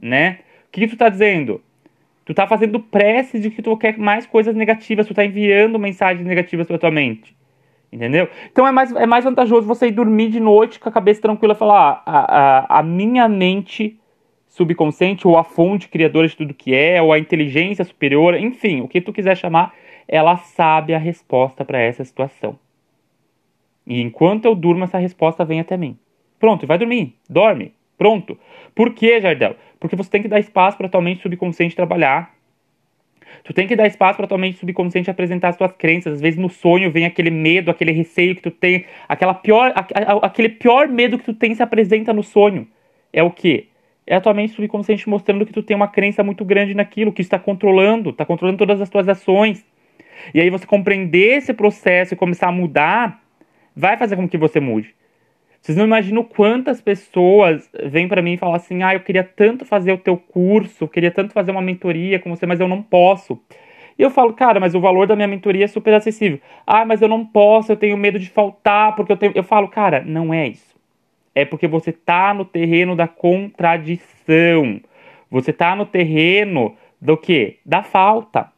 né? 0.00 0.38
O 0.68 0.72
que, 0.72 0.80
que 0.82 0.88
tu 0.88 0.96
tá 0.96 1.08
dizendo? 1.08 1.62
Tu 2.24 2.34
tá 2.34 2.46
fazendo 2.46 2.80
prece 2.80 3.38
de 3.38 3.50
que 3.50 3.62
tu 3.62 3.76
quer 3.76 3.96
mais 3.96 4.26
coisas 4.26 4.54
negativas, 4.54 5.06
tu 5.06 5.14
tá 5.14 5.24
enviando 5.24 5.78
mensagens 5.78 6.26
negativas 6.26 6.66
pra 6.66 6.78
tua 6.78 6.90
mente. 6.90 7.34
Entendeu? 7.92 8.28
Então 8.50 8.66
é 8.66 8.72
mais, 8.72 8.92
é 8.92 9.06
mais 9.06 9.24
vantajoso 9.24 9.66
você 9.66 9.86
ir 9.86 9.92
dormir 9.92 10.28
de 10.28 10.40
noite 10.40 10.80
com 10.80 10.88
a 10.88 10.92
cabeça 10.92 11.22
tranquila 11.22 11.54
e 11.54 11.56
falar: 11.56 12.02
ah, 12.04 12.18
a, 12.18 12.76
a, 12.76 12.80
a 12.80 12.82
minha 12.82 13.28
mente 13.28 13.98
subconsciente, 14.48 15.28
ou 15.28 15.36
a 15.36 15.44
fonte 15.44 15.88
criadora 15.88 16.26
de 16.26 16.34
tudo 16.34 16.54
que 16.54 16.74
é, 16.74 17.00
ou 17.02 17.12
a 17.12 17.18
inteligência 17.18 17.84
superior, 17.84 18.34
enfim, 18.34 18.80
o 18.80 18.88
que 18.88 19.02
tu 19.02 19.12
quiser 19.12 19.36
chamar, 19.36 19.74
ela 20.08 20.36
sabe 20.36 20.94
a 20.94 20.98
resposta 20.98 21.64
para 21.64 21.78
essa 21.78 22.02
situação. 22.02 22.58
E 23.86 24.00
enquanto 24.00 24.46
eu 24.46 24.54
durmo, 24.54 24.84
essa 24.84 24.98
resposta 24.98 25.44
vem 25.44 25.60
até 25.60 25.76
mim. 25.76 25.98
Pronto, 26.40 26.66
vai 26.66 26.78
dormir, 26.78 27.14
dorme, 27.28 27.72
pronto. 27.98 28.38
Por 28.74 28.94
que, 28.94 29.20
Jardel? 29.20 29.56
Porque 29.78 29.94
você 29.94 30.10
tem 30.10 30.22
que 30.22 30.28
dar 30.28 30.40
espaço 30.40 30.76
para 30.76 30.88
tua 30.88 31.02
mente 31.02 31.22
subconsciente 31.22 31.76
trabalhar. 31.76 32.34
Tu 33.46 33.52
tem 33.54 33.68
que 33.68 33.76
dar 33.76 33.86
espaço 33.86 34.16
para 34.16 34.26
tua 34.26 34.36
mente 34.36 34.58
subconsciente 34.58 35.08
apresentar 35.08 35.50
as 35.50 35.56
tuas 35.56 35.70
crenças. 35.78 36.14
Às 36.14 36.20
vezes 36.20 36.36
no 36.36 36.48
sonho 36.48 36.90
vem 36.90 37.06
aquele 37.06 37.30
medo, 37.30 37.70
aquele 37.70 37.92
receio 37.92 38.34
que 38.34 38.42
tu 38.42 38.50
tem, 38.50 38.84
aquela 39.08 39.34
pior, 39.34 39.72
aquele 40.20 40.48
pior 40.48 40.88
medo 40.88 41.16
que 41.16 41.24
tu 41.24 41.32
tem 41.32 41.54
se 41.54 41.62
apresenta 41.62 42.12
no 42.12 42.24
sonho. 42.24 42.66
É 43.12 43.22
o 43.22 43.30
quê? 43.30 43.68
É 44.04 44.16
a 44.16 44.20
tua 44.20 44.34
mente 44.34 44.52
subconsciente 44.52 45.08
mostrando 45.08 45.46
que 45.46 45.52
tu 45.52 45.62
tem 45.62 45.76
uma 45.76 45.86
crença 45.86 46.24
muito 46.24 46.44
grande 46.44 46.74
naquilo, 46.74 47.12
que 47.12 47.22
está 47.22 47.38
controlando, 47.38 48.10
está 48.10 48.24
controlando 48.24 48.58
todas 48.58 48.80
as 48.80 48.90
tuas 48.90 49.08
ações. 49.08 49.64
E 50.34 50.40
aí 50.40 50.50
você 50.50 50.66
compreender 50.66 51.38
esse 51.38 51.54
processo 51.54 52.14
e 52.14 52.16
começar 52.16 52.48
a 52.48 52.52
mudar, 52.52 53.22
vai 53.76 53.96
fazer 53.96 54.16
com 54.16 54.28
que 54.28 54.36
você 54.36 54.58
mude. 54.58 54.92
Vocês 55.66 55.76
não 55.76 55.84
imaginam 55.84 56.22
quantas 56.22 56.80
pessoas 56.80 57.68
vêm 57.86 58.06
para 58.06 58.22
mim 58.22 58.34
e 58.34 58.36
falam 58.36 58.54
assim: 58.54 58.84
ah, 58.84 58.94
eu 58.94 59.00
queria 59.00 59.24
tanto 59.24 59.64
fazer 59.64 59.90
o 59.90 59.98
teu 59.98 60.16
curso, 60.16 60.86
queria 60.86 61.10
tanto 61.10 61.32
fazer 61.32 61.50
uma 61.50 61.60
mentoria 61.60 62.20
com 62.20 62.30
você, 62.30 62.46
mas 62.46 62.60
eu 62.60 62.68
não 62.68 62.80
posso. 62.80 63.36
E 63.98 64.02
eu 64.02 64.08
falo, 64.08 64.32
cara, 64.32 64.60
mas 64.60 64.76
o 64.76 64.80
valor 64.80 65.08
da 65.08 65.16
minha 65.16 65.26
mentoria 65.26 65.64
é 65.64 65.66
super 65.66 65.92
acessível. 65.92 66.38
Ah, 66.64 66.84
mas 66.84 67.02
eu 67.02 67.08
não 67.08 67.26
posso, 67.26 67.72
eu 67.72 67.76
tenho 67.76 67.96
medo 67.96 68.16
de 68.16 68.30
faltar, 68.30 68.94
porque 68.94 69.10
eu 69.10 69.16
tenho. 69.16 69.32
Eu 69.34 69.42
falo, 69.42 69.66
cara, 69.66 70.04
não 70.06 70.32
é 70.32 70.46
isso. 70.46 70.76
É 71.34 71.44
porque 71.44 71.66
você 71.66 71.90
tá 71.90 72.32
no 72.32 72.44
terreno 72.44 72.94
da 72.94 73.08
contradição. 73.08 74.80
Você 75.28 75.52
tá 75.52 75.74
no 75.74 75.84
terreno 75.84 76.76
do 77.00 77.16
quê? 77.16 77.58
Da 77.66 77.82
falta. 77.82 78.52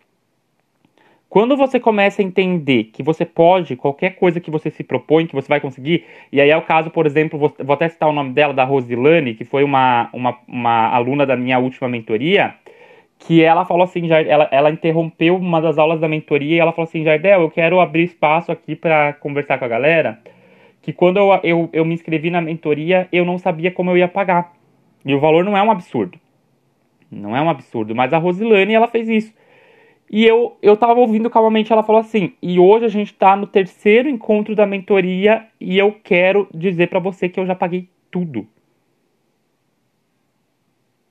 Quando 1.28 1.58
você 1.58 1.78
começa 1.78 2.22
a 2.22 2.24
entender 2.24 2.84
que 2.84 3.02
você 3.02 3.24
pode, 3.26 3.76
qualquer 3.76 4.16
coisa 4.16 4.40
que 4.40 4.50
você 4.50 4.70
se 4.70 4.82
propõe, 4.82 5.26
que 5.26 5.34
você 5.34 5.46
vai 5.46 5.60
conseguir, 5.60 6.06
e 6.32 6.40
aí 6.40 6.48
é 6.48 6.56
o 6.56 6.62
caso, 6.62 6.90
por 6.90 7.04
exemplo, 7.04 7.38
vou, 7.38 7.54
vou 7.58 7.74
até 7.74 7.86
citar 7.88 8.08
o 8.08 8.12
nome 8.12 8.32
dela, 8.32 8.54
da 8.54 8.64
Rosilane, 8.64 9.34
que 9.34 9.44
foi 9.44 9.62
uma, 9.62 10.08
uma, 10.12 10.38
uma 10.48 10.88
aluna 10.88 11.26
da 11.26 11.36
minha 11.36 11.58
última 11.58 11.86
mentoria, 11.86 12.54
que 13.18 13.42
ela 13.42 13.66
falou 13.66 13.82
assim, 13.82 14.10
ela, 14.10 14.48
ela 14.50 14.70
interrompeu 14.70 15.36
uma 15.36 15.60
das 15.60 15.76
aulas 15.76 16.00
da 16.00 16.08
mentoria 16.08 16.56
e 16.56 16.60
ela 16.60 16.72
falou 16.72 16.88
assim, 16.88 17.04
Jardel, 17.04 17.42
eu 17.42 17.50
quero 17.50 17.78
abrir 17.78 18.04
espaço 18.04 18.50
aqui 18.50 18.74
para 18.74 19.12
conversar 19.14 19.58
com 19.58 19.66
a 19.66 19.68
galera, 19.68 20.18
que 20.80 20.94
quando 20.94 21.18
eu, 21.18 21.40
eu, 21.42 21.68
eu 21.74 21.84
me 21.84 21.92
inscrevi 21.92 22.30
na 22.30 22.40
mentoria, 22.40 23.06
eu 23.12 23.26
não 23.26 23.36
sabia 23.36 23.70
como 23.70 23.90
eu 23.90 23.98
ia 23.98 24.08
pagar. 24.08 24.54
E 25.04 25.14
o 25.14 25.20
valor 25.20 25.44
não 25.44 25.56
é 25.56 25.62
um 25.62 25.70
absurdo. 25.70 26.18
Não 27.10 27.36
é 27.36 27.42
um 27.42 27.50
absurdo, 27.50 27.94
mas 27.94 28.12
a 28.14 28.18
Rosilane, 28.18 28.72
ela 28.72 28.88
fez 28.88 29.08
isso. 29.08 29.34
E 30.10 30.24
eu, 30.24 30.56
eu 30.62 30.76
tava 30.76 31.00
ouvindo 31.00 31.28
calmamente, 31.28 31.72
ela 31.72 31.82
falou 31.82 32.00
assim: 32.00 32.32
e 32.42 32.58
hoje 32.58 32.86
a 32.86 32.88
gente 32.88 33.12
tá 33.12 33.36
no 33.36 33.46
terceiro 33.46 34.08
encontro 34.08 34.54
da 34.54 34.66
mentoria 34.66 35.46
e 35.60 35.78
eu 35.78 35.92
quero 36.02 36.48
dizer 36.54 36.88
para 36.88 36.98
você 36.98 37.28
que 37.28 37.38
eu 37.38 37.46
já 37.46 37.54
paguei 37.54 37.88
tudo. 38.10 38.46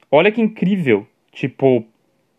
Olha 0.10 0.32
que 0.32 0.42
incrível. 0.42 1.06
Tipo, 1.32 1.86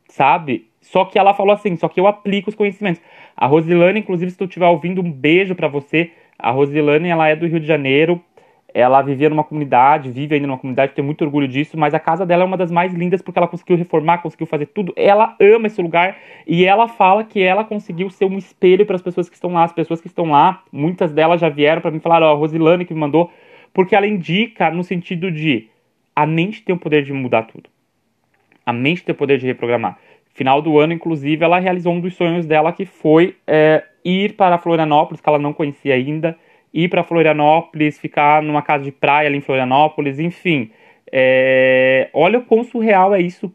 sabe? 0.08 0.66
Só 0.80 1.04
que 1.04 1.18
ela 1.18 1.34
falou 1.34 1.52
assim: 1.52 1.76
só 1.76 1.88
que 1.88 2.00
eu 2.00 2.06
aplico 2.06 2.50
os 2.50 2.56
conhecimentos. 2.56 3.00
A 3.36 3.46
Rosilane, 3.46 4.00
inclusive, 4.00 4.30
se 4.30 4.38
tu 4.38 4.44
estiver 4.44 4.66
ouvindo, 4.66 5.00
um 5.00 5.12
beijo 5.12 5.54
para 5.54 5.68
você. 5.68 6.10
A 6.38 6.50
Rosilane, 6.50 7.08
ela 7.08 7.28
é 7.28 7.36
do 7.36 7.46
Rio 7.46 7.60
de 7.60 7.66
Janeiro 7.66 8.22
ela 8.78 9.02
vivia 9.02 9.28
numa 9.28 9.42
comunidade, 9.42 10.08
vive 10.08 10.36
ainda 10.36 10.46
numa 10.46 10.56
comunidade, 10.56 10.92
tem 10.92 11.04
muito 11.04 11.24
orgulho 11.24 11.48
disso, 11.48 11.76
mas 11.76 11.94
a 11.94 11.98
casa 11.98 12.24
dela 12.24 12.44
é 12.44 12.46
uma 12.46 12.56
das 12.56 12.70
mais 12.70 12.94
lindas 12.94 13.20
porque 13.20 13.36
ela 13.36 13.48
conseguiu 13.48 13.76
reformar, 13.76 14.18
conseguiu 14.18 14.46
fazer 14.46 14.66
tudo. 14.66 14.92
Ela 14.94 15.34
ama 15.40 15.66
esse 15.66 15.82
lugar 15.82 16.16
e 16.46 16.64
ela 16.64 16.86
fala 16.86 17.24
que 17.24 17.42
ela 17.42 17.64
conseguiu 17.64 18.08
ser 18.08 18.26
um 18.26 18.38
espelho 18.38 18.86
para 18.86 18.94
as 18.94 19.02
pessoas 19.02 19.28
que 19.28 19.34
estão 19.34 19.52
lá. 19.52 19.64
As 19.64 19.72
pessoas 19.72 20.00
que 20.00 20.06
estão 20.06 20.26
lá, 20.26 20.62
muitas 20.70 21.12
delas 21.12 21.40
já 21.40 21.48
vieram 21.48 21.82
para 21.82 21.90
mim 21.90 21.98
falar, 21.98 22.22
ó, 22.22 22.30
a 22.30 22.36
Rosilane 22.36 22.84
que 22.84 22.94
me 22.94 23.00
mandou, 23.00 23.32
porque 23.74 23.96
ela 23.96 24.06
indica 24.06 24.70
no 24.70 24.84
sentido 24.84 25.28
de 25.28 25.68
a 26.14 26.24
mente 26.24 26.62
tem 26.62 26.72
o 26.72 26.78
poder 26.78 27.02
de 27.02 27.12
mudar 27.12 27.42
tudo. 27.42 27.68
A 28.64 28.72
mente 28.72 29.02
tem 29.02 29.12
o 29.12 29.18
poder 29.18 29.38
de 29.38 29.46
reprogramar. 29.46 29.98
Final 30.34 30.62
do 30.62 30.78
ano, 30.78 30.92
inclusive, 30.92 31.44
ela 31.44 31.58
realizou 31.58 31.92
um 31.92 32.00
dos 32.00 32.14
sonhos 32.14 32.46
dela 32.46 32.72
que 32.72 32.84
foi 32.84 33.34
é, 33.44 33.82
ir 34.04 34.34
para 34.34 34.56
Florianópolis, 34.56 35.20
que 35.20 35.28
ela 35.28 35.36
não 35.36 35.52
conhecia 35.52 35.94
ainda 35.94 36.38
ir 36.72 36.88
para 36.88 37.02
Florianópolis, 37.02 37.98
ficar 37.98 38.42
numa 38.42 38.62
casa 38.62 38.84
de 38.84 38.92
praia 38.92 39.28
ali 39.28 39.38
em 39.38 39.42
Florianópolis, 39.42 40.18
enfim. 40.18 40.70
É, 41.10 42.08
olha 42.12 42.38
o 42.38 42.44
quão 42.44 42.62
surreal 42.62 43.14
é 43.14 43.20
isso, 43.20 43.52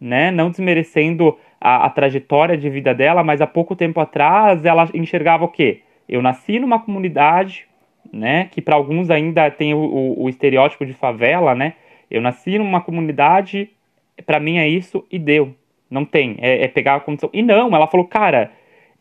né? 0.00 0.30
Não 0.30 0.50
desmerecendo 0.50 1.38
a, 1.60 1.86
a, 1.86 1.90
trajetória 1.90 2.56
de 2.56 2.68
vida 2.68 2.94
dela, 2.94 3.24
mas 3.24 3.40
há 3.40 3.46
pouco 3.46 3.74
tempo 3.74 4.00
atrás 4.00 4.64
ela 4.64 4.88
enxergava 4.92 5.44
o 5.44 5.48
quê? 5.48 5.80
Eu 6.08 6.20
nasci 6.20 6.58
numa 6.58 6.78
comunidade, 6.78 7.66
né? 8.12 8.48
Que 8.50 8.60
para 8.60 8.76
alguns 8.76 9.08
ainda 9.08 9.50
tem 9.50 9.72
o, 9.72 9.78
o, 9.78 10.24
o, 10.24 10.28
estereótipo 10.28 10.84
de 10.84 10.92
favela, 10.92 11.54
né? 11.54 11.74
Eu 12.10 12.20
nasci 12.20 12.58
numa 12.58 12.80
comunidade, 12.82 13.70
para 14.26 14.38
mim 14.38 14.58
é 14.58 14.68
isso 14.68 15.06
e 15.10 15.18
deu. 15.18 15.54
Não 15.90 16.04
tem, 16.04 16.36
é, 16.40 16.64
é 16.64 16.68
pegar 16.68 16.96
a 16.96 17.00
condição. 17.00 17.30
E 17.32 17.42
não, 17.42 17.74
ela 17.74 17.86
falou, 17.86 18.06
cara, 18.06 18.52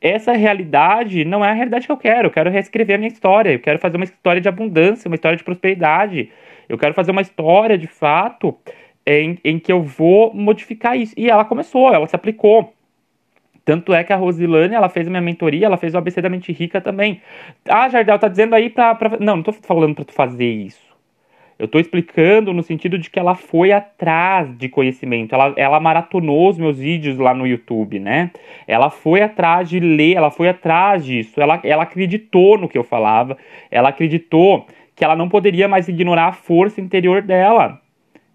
essa 0.03 0.33
realidade 0.33 1.23
não 1.23 1.45
é 1.45 1.49
a 1.49 1.53
realidade 1.53 1.85
que 1.85 1.91
eu 1.91 1.97
quero. 1.97 2.27
Eu 2.27 2.31
quero 2.31 2.49
reescrever 2.49 2.97
a 2.97 2.99
minha 2.99 3.07
história. 3.07 3.53
Eu 3.53 3.59
quero 3.59 3.79
fazer 3.79 3.95
uma 3.95 4.03
história 4.03 4.41
de 4.41 4.49
abundância, 4.49 5.07
uma 5.07 5.15
história 5.15 5.37
de 5.37 5.45
prosperidade. 5.45 6.29
Eu 6.67 6.77
quero 6.77 6.93
fazer 6.93 7.11
uma 7.11 7.21
história, 7.21 7.77
de 7.77 7.87
fato, 7.87 8.53
em, 9.07 9.39
em 9.45 9.57
que 9.57 9.71
eu 9.71 9.81
vou 9.81 10.33
modificar 10.33 10.97
isso. 10.97 11.13
E 11.15 11.29
ela 11.29 11.45
começou, 11.45 11.93
ela 11.93 12.05
se 12.05 12.15
aplicou. 12.17 12.73
Tanto 13.63 13.93
é 13.93 14.03
que 14.03 14.11
a 14.11 14.17
Rosilane, 14.17 14.75
ela 14.75 14.89
fez 14.89 15.07
a 15.07 15.09
minha 15.09 15.21
mentoria, 15.21 15.67
ela 15.67 15.77
fez 15.77 15.93
o 15.93 15.97
ABC 15.97 16.21
da 16.21 16.27
Mente 16.27 16.51
Rica 16.51 16.81
também. 16.81 17.21
Ah, 17.65 17.87
Jardel, 17.87 18.19
tá 18.19 18.27
dizendo 18.27 18.53
aí 18.55 18.69
pra... 18.69 18.93
pra... 18.95 19.17
Não, 19.21 19.37
não 19.37 19.43
tô 19.43 19.53
falando 19.53 19.95
pra 19.95 20.03
tu 20.03 20.11
fazer 20.11 20.51
isso. 20.51 20.92
Eu 21.63 21.65
estou 21.67 21.79
explicando 21.79 22.51
no 22.51 22.61
sentido 22.61 22.99
de 22.99 23.09
que 23.09 23.17
ela 23.17 23.35
foi 23.35 23.71
atrás 23.71 24.53
de 24.57 24.67
conhecimento, 24.67 25.33
ela, 25.33 25.53
ela 25.55 25.79
maratonou 25.79 26.49
os 26.49 26.57
meus 26.57 26.77
vídeos 26.77 27.17
lá 27.17 27.33
no 27.33 27.47
YouTube, 27.47 28.01
né? 28.01 28.31
Ela 28.67 28.89
foi 28.89 29.21
atrás 29.21 29.69
de 29.69 29.79
ler, 29.79 30.17
ela 30.17 30.29
foi 30.29 30.49
atrás 30.49 31.05
disso, 31.05 31.39
ela, 31.39 31.61
ela 31.63 31.83
acreditou 31.83 32.57
no 32.57 32.67
que 32.67 32.77
eu 32.77 32.83
falava, 32.83 33.37
ela 33.71 33.87
acreditou 33.87 34.67
que 34.93 35.05
ela 35.05 35.15
não 35.15 35.29
poderia 35.29 35.69
mais 35.69 35.87
ignorar 35.87 36.27
a 36.27 36.31
força 36.33 36.81
interior 36.81 37.21
dela, 37.21 37.79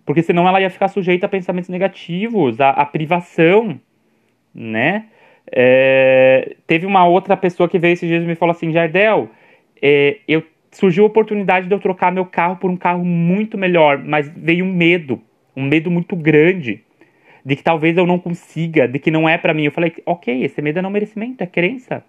porque 0.06 0.22
senão 0.22 0.48
ela 0.48 0.62
ia 0.62 0.70
ficar 0.70 0.88
sujeita 0.88 1.26
a 1.26 1.28
pensamentos 1.28 1.68
negativos, 1.68 2.58
a, 2.62 2.70
a 2.70 2.86
privação, 2.86 3.78
né? 4.54 5.04
É, 5.52 6.56
teve 6.66 6.86
uma 6.86 7.06
outra 7.06 7.36
pessoa 7.36 7.68
que 7.68 7.78
veio 7.78 7.92
esses 7.92 8.08
dias 8.08 8.24
e 8.24 8.26
me 8.26 8.34
falou 8.34 8.52
assim, 8.52 8.72
Jardel, 8.72 9.28
é, 9.82 10.16
eu 10.26 10.42
surgiu 10.70 11.04
a 11.04 11.06
oportunidade 11.06 11.66
de 11.66 11.74
eu 11.74 11.80
trocar 11.80 12.12
meu 12.12 12.26
carro 12.26 12.56
por 12.56 12.70
um 12.70 12.76
carro 12.76 13.04
muito 13.04 13.56
melhor, 13.56 13.98
mas 13.98 14.28
veio 14.28 14.64
um 14.64 14.72
medo, 14.72 15.20
um 15.56 15.64
medo 15.64 15.90
muito 15.90 16.14
grande 16.14 16.82
de 17.44 17.56
que 17.56 17.62
talvez 17.62 17.96
eu 17.96 18.06
não 18.06 18.18
consiga, 18.18 18.86
de 18.86 18.98
que 18.98 19.10
não 19.10 19.28
é 19.28 19.38
para 19.38 19.54
mim. 19.54 19.64
Eu 19.64 19.72
falei, 19.72 19.94
ok, 20.04 20.44
esse 20.44 20.60
medo 20.60 20.78
é 20.78 20.82
não 20.82 20.90
merecimento, 20.90 21.42
é 21.42 21.46
crença. 21.46 22.04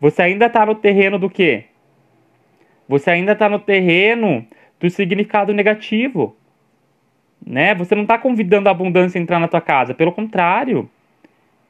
Você 0.00 0.22
ainda 0.22 0.48
tá 0.48 0.64
no 0.64 0.74
terreno 0.74 1.18
do 1.18 1.28
quê? 1.28 1.64
Você 2.88 3.10
ainda 3.10 3.34
tá 3.34 3.48
no 3.48 3.58
terreno 3.58 4.46
do 4.78 4.88
significado 4.88 5.52
negativo, 5.52 6.36
né? 7.44 7.74
Você 7.74 7.94
não 7.94 8.06
tá 8.06 8.18
convidando 8.18 8.68
a 8.68 8.72
abundância 8.72 9.18
a 9.18 9.22
entrar 9.22 9.38
na 9.38 9.48
tua 9.48 9.60
casa, 9.60 9.94
pelo 9.94 10.12
contrário, 10.12 10.88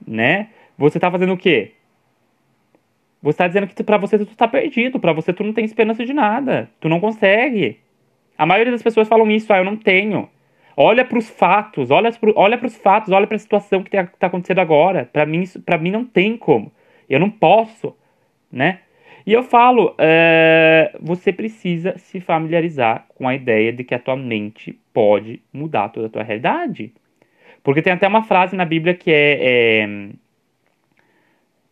né? 0.06 0.48
Você 0.76 1.00
tá 1.00 1.10
fazendo 1.10 1.32
o 1.32 1.38
quê? 1.38 1.72
Você 3.22 3.30
está 3.30 3.46
dizendo 3.48 3.66
que 3.66 3.82
para 3.82 3.96
você 3.96 4.18
tu 4.18 4.24
está 4.24 4.46
perdido, 4.46 5.00
para 5.00 5.12
você 5.12 5.32
tu 5.32 5.42
não 5.42 5.52
tem 5.52 5.64
esperança 5.64 6.04
de 6.04 6.12
nada, 6.12 6.70
tu 6.80 6.88
não 6.88 7.00
consegue. 7.00 7.78
A 8.36 8.46
maioria 8.46 8.72
das 8.72 8.82
pessoas 8.82 9.08
falam 9.08 9.30
isso, 9.30 9.52
ah, 9.52 9.58
eu 9.58 9.64
não 9.64 9.76
tenho. 9.76 10.28
Olha 10.76 11.04
para 11.04 11.18
os 11.18 11.28
fatos, 11.28 11.90
olha 11.90 12.12
para 12.12 12.32
olha 12.36 12.60
os 12.62 12.76
fatos, 12.76 13.10
olha 13.10 13.26
para 13.26 13.36
a 13.36 13.38
situação 13.38 13.82
que 13.82 13.88
está 13.88 14.06
tá 14.18 14.26
acontecendo 14.26 14.60
agora. 14.60 15.08
Para 15.10 15.24
mim, 15.24 15.44
para 15.64 15.78
mim 15.78 15.90
não 15.90 16.04
tem 16.04 16.36
como. 16.36 16.70
Eu 17.08 17.18
não 17.18 17.30
posso, 17.30 17.96
né? 18.52 18.80
E 19.26 19.32
eu 19.32 19.42
falo, 19.42 19.94
é, 19.98 20.94
você 21.00 21.32
precisa 21.32 21.96
se 21.98 22.20
familiarizar 22.20 23.06
com 23.08 23.26
a 23.26 23.34
ideia 23.34 23.72
de 23.72 23.82
que 23.82 23.94
a 23.94 23.98
tua 23.98 24.16
mente 24.16 24.78
pode 24.92 25.42
mudar 25.52 25.88
toda 25.88 26.06
a 26.06 26.10
tua 26.10 26.22
realidade. 26.22 26.92
Porque 27.64 27.82
tem 27.82 27.92
até 27.92 28.06
uma 28.06 28.22
frase 28.22 28.54
na 28.54 28.64
Bíblia 28.64 28.94
que 28.94 29.10
é, 29.10 29.38
é 29.40 30.08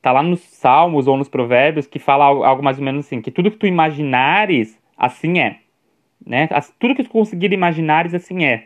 tá 0.05 0.13
lá 0.13 0.23
nos 0.23 0.41
Salmos 0.41 1.07
ou 1.07 1.17
nos 1.17 1.31
Provérbios 1.31 1.87
que 1.87 1.99
fala 1.99 2.27
algo 2.27 2.63
mais 2.63 2.79
ou 2.79 2.85
menos 2.85 3.07
assim, 3.07 3.23
que 3.23 3.31
tudo 3.31 3.51
que 3.51 3.57
tu 3.57 3.67
imaginares, 3.67 4.79
assim 4.99 5.41
é. 5.41 5.61
Né? 6.27 6.47
Tudo 6.79 6.95
que 6.95 7.05
tu 7.05 7.09
conseguir 7.09 7.55
imaginares, 7.55 8.13
assim 8.13 8.45
é. 8.45 8.65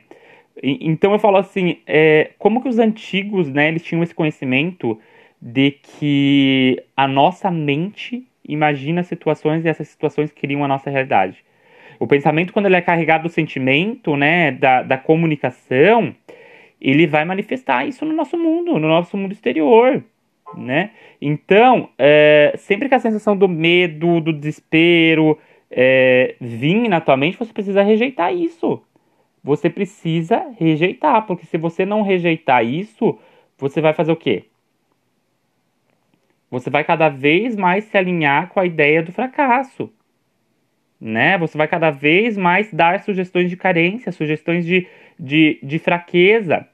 E, 0.61 0.89
então 0.89 1.13
eu 1.13 1.19
falo 1.21 1.37
assim, 1.37 1.79
é, 1.87 2.33
como 2.41 2.61
que 2.61 2.69
os 2.69 2.81
antigos, 2.81 3.49
né, 3.49 3.69
eles 3.69 3.85
tinham 3.85 4.03
esse 4.03 4.13
conhecimento 4.13 4.99
de 5.41 5.71
que 5.71 6.83
a 6.97 7.07
nossa 7.07 7.53
mente 7.53 8.27
imagina 8.45 9.05
situações 9.05 9.65
e 9.65 9.69
essas 9.69 9.87
situações 9.87 10.33
criam 10.33 10.65
a 10.65 10.69
nossa 10.69 10.91
realidade. 10.91 11.45
O 12.01 12.07
pensamento, 12.09 12.53
quando 12.53 12.67
ele 12.67 12.75
é 12.75 12.81
carregado 12.81 13.29
do 13.29 13.29
sentimento, 13.29 14.17
né, 14.17 14.51
da, 14.51 14.83
da 14.83 14.99
comunicação, 14.99 16.13
ele 16.81 17.07
vai 17.07 17.25
manifestar 17.25 17.87
isso 17.87 18.05
no 18.05 18.13
nosso 18.13 18.37
mundo, 18.37 18.73
no 18.73 18.89
nosso 18.89 19.17
mundo 19.17 19.31
exterior 19.31 20.03
né? 20.57 20.91
Então, 21.21 21.91
é, 21.99 22.55
sempre 22.57 22.89
que 22.89 22.95
a 22.95 23.01
sensação 23.01 23.37
do 23.37 23.49
medo, 23.49 24.21
do 24.21 24.33
desespero 24.33 25.39
é, 25.71 26.37
vir 26.41 26.89
na 26.89 27.01
tua 27.01 27.17
mente, 27.17 27.39
você 27.39 27.53
precisa 27.53 27.83
rejeitar 27.83 28.35
isso. 28.35 28.83
Você 29.43 29.71
precisa 29.71 30.47
rejeitar, 30.59 31.27
porque 31.27 31.47
se 31.47 31.57
você 31.57 31.87
não 31.87 32.03
rejeitar 32.03 32.65
isso, 32.65 33.19
você 33.57 33.81
vai 33.81 33.93
fazer 33.93 34.13
o 34.13 34.17
quê? 34.17 34.45
Você 36.51 36.71
vai 36.71 36.83
cada 36.83 37.09
vez 37.09 37.55
mais 37.57 37.85
se 37.85 37.97
alinhar 37.97 38.49
com 38.49 38.61
a 38.61 38.67
ideia 38.67 39.03
do 39.03 39.13
fracasso. 39.13 39.93
Né? 41.01 41.39
Você 41.39 41.57
vai 41.57 41.69
cada 41.69 41.91
vez 41.91 42.37
mais 42.37 42.73
dar 42.73 43.01
sugestões 43.01 43.51
de 43.51 43.57
carência, 43.57 44.11
sugestões 44.11 44.67
de, 44.67 44.87
de, 45.19 45.59
de 45.63 45.79
fraqueza. 45.79 46.67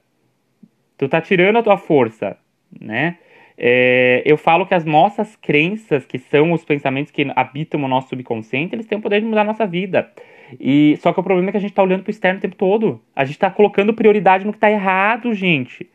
Tu 0.97 1.07
tá 1.07 1.21
tirando 1.21 1.57
a 1.57 1.63
tua 1.63 1.77
força, 1.77 2.37
né? 2.79 3.17
É, 3.57 4.21
eu 4.25 4.37
falo 4.37 4.65
que 4.65 4.73
as 4.73 4.83
nossas 4.83 5.35
crenças, 5.35 6.05
que 6.05 6.17
são 6.17 6.51
os 6.51 6.65
pensamentos 6.65 7.11
que 7.11 7.25
habitam 7.35 7.81
o 7.83 7.87
nosso 7.87 8.09
subconsciente, 8.09 8.75
eles 8.75 8.85
têm 8.85 8.97
o 8.97 9.01
poder 9.01 9.21
de 9.21 9.27
mudar 9.27 9.41
a 9.41 9.45
nossa 9.45 9.65
vida. 9.65 10.11
E 10.59 10.97
só 11.01 11.13
que 11.13 11.19
o 11.19 11.23
problema 11.23 11.49
é 11.49 11.51
que 11.51 11.57
a 11.57 11.61
gente 11.61 11.71
está 11.71 11.81
olhando 11.81 12.03
para 12.03 12.09
o 12.09 12.11
externo 12.11 12.39
o 12.39 12.41
tempo 12.41 12.55
todo. 12.55 13.01
A 13.15 13.23
gente 13.23 13.35
está 13.35 13.49
colocando 13.49 13.93
prioridade 13.93 14.45
no 14.45 14.51
que 14.51 14.57
está 14.57 14.69
errado, 14.69 15.33
gente. 15.33 15.89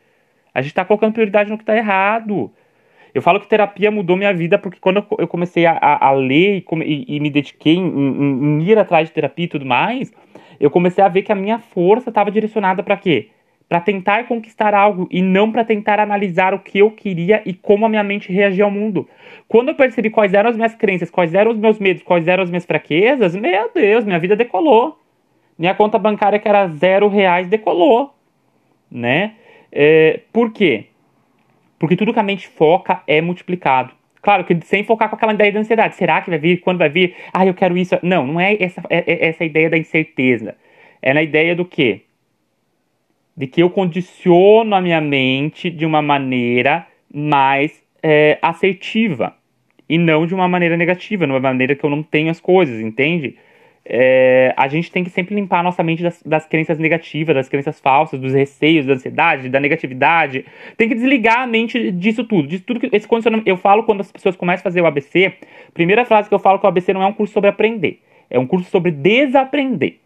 A 0.53 0.61
gente 0.61 0.71
está 0.71 0.83
colocando 0.83 1.13
prioridade 1.13 1.49
no 1.49 1.57
que 1.57 1.63
está 1.63 1.77
errado. 1.77 2.51
Eu 3.13 3.21
falo 3.21 3.39
que 3.39 3.47
terapia 3.47 3.91
mudou 3.91 4.15
minha 4.15 4.33
vida 4.33 4.57
porque 4.57 4.79
quando 4.79 5.05
eu 5.17 5.27
comecei 5.27 5.65
a, 5.65 5.73
a, 5.73 6.07
a 6.07 6.11
ler 6.11 6.63
e, 6.83 7.05
e, 7.15 7.19
me 7.19 7.29
dediquei 7.29 7.75
em, 7.75 7.87
em, 7.87 8.61
em, 8.61 8.63
ir 8.63 8.77
atrás 8.77 9.09
de 9.09 9.13
terapia 9.13 9.45
e 9.45 9.49
tudo 9.49 9.65
mais, 9.65 10.11
eu 10.59 10.69
comecei 10.69 11.03
a 11.03 11.09
ver 11.09 11.21
que 11.21 11.31
a 11.31 11.35
minha 11.35 11.59
força 11.59 12.09
estava 12.09 12.31
direcionada 12.31 12.81
para 12.81 12.95
quê? 12.95 13.29
Para 13.71 13.79
tentar 13.79 14.27
conquistar 14.27 14.73
algo 14.73 15.07
e 15.09 15.21
não 15.21 15.49
para 15.49 15.63
tentar 15.63 15.97
analisar 15.97 16.53
o 16.53 16.59
que 16.59 16.79
eu 16.79 16.91
queria 16.91 17.41
e 17.45 17.53
como 17.53 17.85
a 17.85 17.89
minha 17.89 18.03
mente 18.03 18.29
reagia 18.29 18.65
ao 18.65 18.69
mundo. 18.69 19.07
Quando 19.47 19.69
eu 19.69 19.75
percebi 19.75 20.09
quais 20.09 20.33
eram 20.33 20.49
as 20.49 20.57
minhas 20.57 20.75
crenças, 20.75 21.09
quais 21.09 21.33
eram 21.33 21.51
os 21.51 21.57
meus 21.57 21.79
medos, 21.79 22.03
quais 22.03 22.27
eram 22.27 22.43
as 22.43 22.49
minhas 22.49 22.65
fraquezas, 22.65 23.33
meu 23.33 23.71
Deus, 23.73 24.03
minha 24.03 24.19
vida 24.19 24.35
decolou. 24.35 24.99
Minha 25.57 25.73
conta 25.73 25.97
bancária 25.97 26.37
que 26.37 26.49
era 26.49 26.67
zero 26.67 27.07
reais 27.07 27.47
decolou, 27.47 28.13
né? 28.91 29.35
É, 29.71 30.19
por 30.33 30.51
quê? 30.51 30.87
Porque 31.79 31.95
tudo 31.95 32.11
que 32.11 32.19
a 32.19 32.23
mente 32.23 32.49
foca 32.49 33.01
é 33.07 33.21
multiplicado. 33.21 33.93
Claro 34.21 34.43
que 34.43 34.59
sem 34.65 34.83
focar 34.83 35.07
com 35.07 35.15
aquela 35.15 35.33
ideia 35.33 35.49
da 35.49 35.61
ansiedade. 35.61 35.95
Será 35.95 36.21
que 36.21 36.29
vai 36.29 36.39
vir? 36.39 36.59
Quando 36.59 36.77
vai 36.77 36.89
vir? 36.89 37.15
Ah, 37.33 37.45
eu 37.45 37.53
quero 37.53 37.77
isso. 37.77 37.97
Não, 38.03 38.27
não 38.27 38.37
é 38.37 38.61
essa, 38.61 38.81
é, 38.89 38.97
é 39.13 39.29
essa 39.29 39.45
ideia 39.45 39.69
da 39.69 39.77
incerteza. 39.77 40.57
É 41.01 41.13
na 41.13 41.23
ideia 41.23 41.55
do 41.55 41.63
quê? 41.63 42.01
De 43.35 43.47
que 43.47 43.61
eu 43.61 43.69
condiciono 43.69 44.75
a 44.75 44.81
minha 44.81 45.01
mente 45.01 45.69
de 45.69 45.85
uma 45.85 46.01
maneira 46.01 46.87
mais 47.13 47.81
é, 48.03 48.37
assertiva 48.41 49.35
e 49.87 49.97
não 49.97 50.25
de 50.25 50.33
uma 50.33 50.47
maneira 50.47 50.77
negativa, 50.77 51.25
de 51.25 51.31
uma 51.31 51.39
maneira 51.39 51.75
que 51.75 51.83
eu 51.83 51.89
não 51.89 52.01
tenho 52.01 52.29
as 52.29 52.39
coisas, 52.39 52.79
entende? 52.79 53.35
É, 53.83 54.53
a 54.55 54.67
gente 54.67 54.91
tem 54.91 55.03
que 55.03 55.09
sempre 55.09 55.33
limpar 55.33 55.59
a 55.59 55.63
nossa 55.63 55.81
mente 55.81 56.03
das, 56.03 56.21
das 56.23 56.45
crenças 56.45 56.77
negativas, 56.77 57.35
das 57.35 57.49
crenças 57.49 57.79
falsas, 57.79 58.19
dos 58.19 58.33
receios, 58.33 58.85
da 58.85 58.93
ansiedade, 58.93 59.49
da 59.49 59.59
negatividade. 59.59 60.45
Tem 60.77 60.87
que 60.87 60.95
desligar 60.95 61.39
a 61.39 61.47
mente 61.47 61.91
disso 61.91 62.23
tudo. 62.23 62.47
Disso 62.47 62.63
tudo 62.65 62.79
que, 62.79 62.89
esse 62.95 63.07
condicionamento. 63.07 63.49
Eu 63.49 63.57
falo 63.57 63.83
quando 63.83 64.01
as 64.01 64.11
pessoas 64.11 64.35
começam 64.35 64.61
a 64.61 64.63
fazer 64.63 64.81
o 64.81 64.85
ABC, 64.85 65.33
primeira 65.73 66.05
frase 66.05 66.29
que 66.29 66.35
eu 66.35 66.39
falo 66.39 66.59
que 66.59 66.65
o 66.65 66.69
ABC 66.69 66.93
não 66.93 67.01
é 67.01 67.07
um 67.07 67.13
curso 67.13 67.33
sobre 67.33 67.49
aprender, 67.49 67.99
é 68.29 68.37
um 68.37 68.45
curso 68.45 68.69
sobre 68.69 68.91
desaprender. 68.91 69.97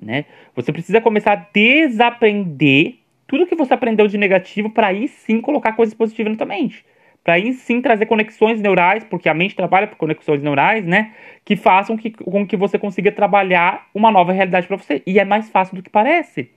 Né? 0.00 0.24
Você 0.54 0.72
precisa 0.72 1.00
começar 1.00 1.32
a 1.32 1.46
desaprender 1.52 2.96
tudo 3.26 3.46
que 3.46 3.56
você 3.56 3.74
aprendeu 3.74 4.06
de 4.06 4.16
negativo 4.16 4.70
para 4.70 4.88
aí 4.88 5.08
sim 5.08 5.40
colocar 5.40 5.72
coisas 5.72 5.94
positivas 5.94 6.32
na 6.32 6.38
sua 6.38 6.46
mente. 6.46 6.84
Para 7.24 7.34
aí 7.34 7.52
sim 7.54 7.80
trazer 7.80 8.06
conexões 8.06 8.60
neurais, 8.60 9.02
porque 9.02 9.28
a 9.28 9.34
mente 9.34 9.56
trabalha 9.56 9.88
por 9.88 9.96
conexões 9.96 10.40
neurais, 10.40 10.86
né? 10.86 11.12
Que 11.44 11.56
façam 11.56 11.96
que, 11.96 12.10
com 12.10 12.46
que 12.46 12.56
você 12.56 12.78
consiga 12.78 13.10
trabalhar 13.10 13.88
uma 13.92 14.12
nova 14.12 14.32
realidade 14.32 14.68
para 14.68 14.76
você. 14.76 15.02
E 15.04 15.18
é 15.18 15.24
mais 15.24 15.50
fácil 15.50 15.74
do 15.74 15.82
que 15.82 15.90
parece. 15.90 16.48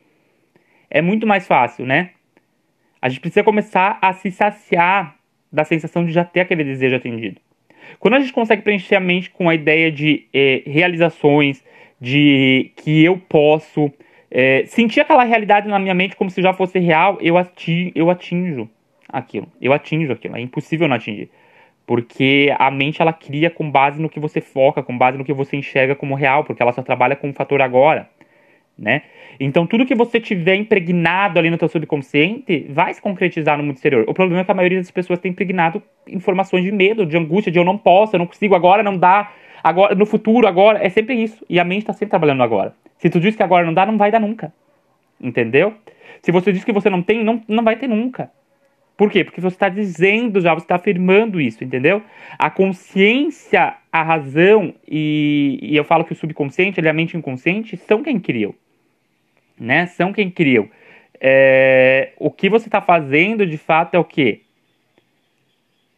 É 0.87 1.01
muito 1.01 1.25
mais 1.25 1.47
fácil, 1.47 1.87
né? 1.87 2.11
A 3.01 3.09
gente 3.09 3.21
precisa 3.21 3.43
começar 3.43 3.97
a 3.99 4.13
se 4.13 4.29
saciar 4.29 5.15
da 5.51 5.63
sensação 5.63 6.05
de 6.05 6.11
já 6.11 6.23
ter 6.23 6.41
aquele 6.41 6.63
desejo 6.63 6.95
atendido. 6.95 7.41
Quando 7.97 8.13
a 8.15 8.19
gente 8.19 8.33
consegue 8.33 8.61
preencher 8.61 8.95
a 8.95 8.99
mente 8.99 9.31
com 9.31 9.49
a 9.49 9.55
ideia 9.55 9.91
de 9.91 10.27
eh, 10.31 10.61
realizações, 10.67 11.63
de 11.99 12.71
que 12.75 13.03
eu 13.03 13.17
posso 13.17 13.91
é, 14.31 14.63
sentir 14.67 15.01
aquela 15.01 15.23
realidade 15.23 15.67
na 15.67 15.79
minha 15.79 15.93
mente 15.93 16.15
como 16.15 16.29
se 16.29 16.41
já 16.41 16.53
fosse 16.53 16.79
real, 16.79 17.17
eu, 17.21 17.37
ati 17.37 17.91
eu 17.95 18.09
atinjo 18.09 18.69
aquilo. 19.07 19.47
Eu 19.61 19.73
atinjo 19.73 20.11
aquilo. 20.11 20.37
É 20.37 20.41
impossível 20.41 20.87
não 20.87 20.95
atingir. 20.95 21.29
Porque 21.85 22.53
a 22.59 22.69
mente 22.69 23.01
ela 23.01 23.11
cria 23.11 23.49
com 23.49 23.69
base 23.69 23.99
no 23.99 24.09
que 24.09 24.19
você 24.19 24.39
foca, 24.39 24.83
com 24.83 24.95
base 24.95 25.17
no 25.17 25.25
que 25.25 25.33
você 25.33 25.57
enxerga 25.57 25.95
como 25.95 26.13
real, 26.13 26.43
porque 26.43 26.61
ela 26.61 26.71
só 26.71 26.83
trabalha 26.83 27.15
com 27.15 27.29
o 27.29 27.33
fator 27.33 27.61
agora. 27.61 28.07
Né? 28.77 29.01
Então 29.39 29.67
tudo 29.67 29.85
que 29.85 29.95
você 29.95 30.21
tiver 30.21 30.55
impregnado 30.55 31.37
ali 31.37 31.49
no 31.49 31.57
teu 31.57 31.67
subconsciente 31.67 32.65
vai 32.69 32.93
se 32.93 33.01
concretizar 33.01 33.57
no 33.57 33.63
mundo 33.63 33.75
exterior. 33.75 34.05
O 34.07 34.13
problema 34.13 34.41
é 34.41 34.45
que 34.45 34.51
a 34.51 34.53
maioria 34.53 34.77
das 34.77 34.91
pessoas 34.91 35.19
tem 35.19 35.31
impregnado 35.31 35.81
informações 36.07 36.63
de 36.63 36.71
medo, 36.71 37.05
de 37.05 37.17
angústia, 37.17 37.51
de 37.51 37.59
eu 37.59 37.65
não 37.65 37.77
posso, 37.77 38.15
eu 38.15 38.19
não 38.19 38.27
consigo, 38.27 38.55
agora 38.55 38.81
não 38.81 38.95
dá, 38.95 39.33
agora, 39.63 39.95
no 39.95 40.05
futuro, 40.05 40.47
agora, 40.47 40.83
é 40.83 40.89
sempre 40.89 41.15
isso. 41.15 41.45
E 41.49 41.59
a 41.59 41.63
mente 41.63 41.81
está 41.81 41.93
sempre 41.93 42.11
trabalhando 42.11 42.43
agora. 42.43 42.73
Se 42.97 43.09
tu 43.09 43.19
diz 43.19 43.35
que 43.35 43.43
agora 43.43 43.65
não 43.65 43.73
dá, 43.73 43.85
não 43.85 43.97
vai 43.97 44.11
dar 44.11 44.19
nunca. 44.19 44.53
Entendeu? 45.19 45.73
Se 46.21 46.31
você 46.31 46.51
diz 46.51 46.63
que 46.63 46.73
você 46.73 46.89
não 46.89 47.01
tem, 47.01 47.23
não, 47.23 47.41
não 47.47 47.63
vai 47.63 47.75
ter 47.75 47.87
nunca. 47.87 48.31
Por 48.97 49.09
quê? 49.09 49.23
Porque 49.23 49.39
você 49.39 49.55
está 49.55 49.69
dizendo 49.69 50.41
já, 50.41 50.53
você 50.53 50.65
está 50.65 50.75
afirmando 50.75 51.39
isso, 51.39 51.63
entendeu? 51.63 52.03
A 52.37 52.49
consciência, 52.49 53.75
a 53.89 54.03
razão 54.03 54.73
e, 54.85 55.57
e, 55.61 55.77
eu 55.77 55.85
falo 55.85 56.03
que 56.03 56.11
o 56.11 56.15
subconsciente, 56.15 56.79
ele 56.79 56.87
é 56.87 56.91
a 56.91 56.93
mente 56.93 57.15
inconsciente, 57.15 57.77
são 57.77 58.03
quem 58.03 58.19
criou. 58.19 58.53
Né? 59.57 59.85
São 59.85 60.11
quem 60.11 60.29
criou. 60.29 60.69
É, 61.21 62.11
o 62.17 62.29
que 62.29 62.49
você 62.49 62.67
está 62.67 62.81
fazendo, 62.81 63.47
de 63.47 63.57
fato, 63.57 63.95
é 63.95 63.99
o 63.99 64.03
quê? 64.03 64.41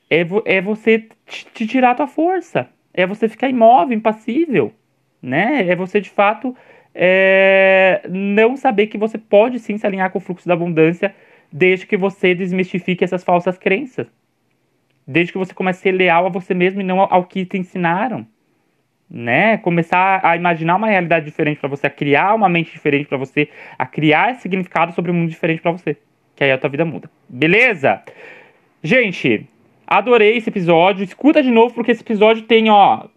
É, 0.08 0.22
é 0.46 0.62
você 0.62 1.08
te 1.26 1.66
tirar 1.66 1.92
a 1.92 1.96
tua 1.96 2.08
força 2.08 2.70
é 2.94 3.06
você 3.06 3.28
ficar 3.28 3.50
imóvel, 3.50 3.98
impassível, 3.98 4.74
né? 5.22 5.68
É 5.68 5.76
você 5.76 6.02
de 6.02 6.10
fato 6.10 6.56
é, 6.94 8.02
não 8.10 8.58
saber 8.58 8.88
que 8.88 8.98
você 8.98 9.18
pode 9.18 9.60
sim 9.60 9.78
se 9.78 9.86
alinhar 9.86 10.12
com 10.12 10.18
o 10.18 10.22
fluxo 10.22 10.48
da 10.48 10.54
abundância 10.54 11.16
desde 11.52 11.86
que 11.86 11.98
você 11.98 12.34
desmistifique 12.34 13.04
essas 13.04 13.24
falsas 13.24 13.58
crenças. 13.58 14.08
Desde 15.06 15.32
que 15.32 15.38
você 15.38 15.54
comece 15.54 15.80
a 15.80 15.84
ser 15.84 15.92
leal 15.92 16.26
a 16.26 16.30
você 16.30 16.54
mesmo 16.54 16.82
e 16.82 16.84
não 16.84 17.00
ao, 17.00 17.14
ao 17.14 17.26
que 17.26 17.46
te 17.46 17.58
ensinaram. 17.58 18.26
Né? 19.10 19.58
Começar 19.58 20.22
a 20.24 20.38
imaginar 20.38 20.78
uma 20.78 20.88
realidade 20.88 21.26
diferente 21.26 21.60
para 21.60 21.68
você, 21.68 21.88
a 21.88 21.90
criar 21.90 22.34
uma 22.34 22.48
mente 22.48 22.72
diferente 22.72 23.08
para 23.08 23.18
você, 23.18 23.50
a 23.78 23.86
criar 23.86 24.36
significado 24.36 24.94
sobre 24.94 25.12
um 25.12 25.14
mundo 25.14 25.30
diferente 25.30 25.62
para 25.62 25.72
você. 25.72 25.98
Que 26.34 26.46
aí 26.46 26.52
a 26.52 26.58
tua 26.58 26.70
vida 26.70 26.86
muda. 26.86 27.10
Beleza? 27.28 28.02
Gente, 28.82 29.48
Adorei 29.92 30.38
esse 30.38 30.50
episódio. 30.50 31.04
Escuta 31.04 31.44
de 31.44 31.52
novo, 31.52 31.74
porque 31.76 31.92
esse 31.92 32.02
episódio 32.02 32.44
tem, 32.44 32.70
ó. 32.70 33.08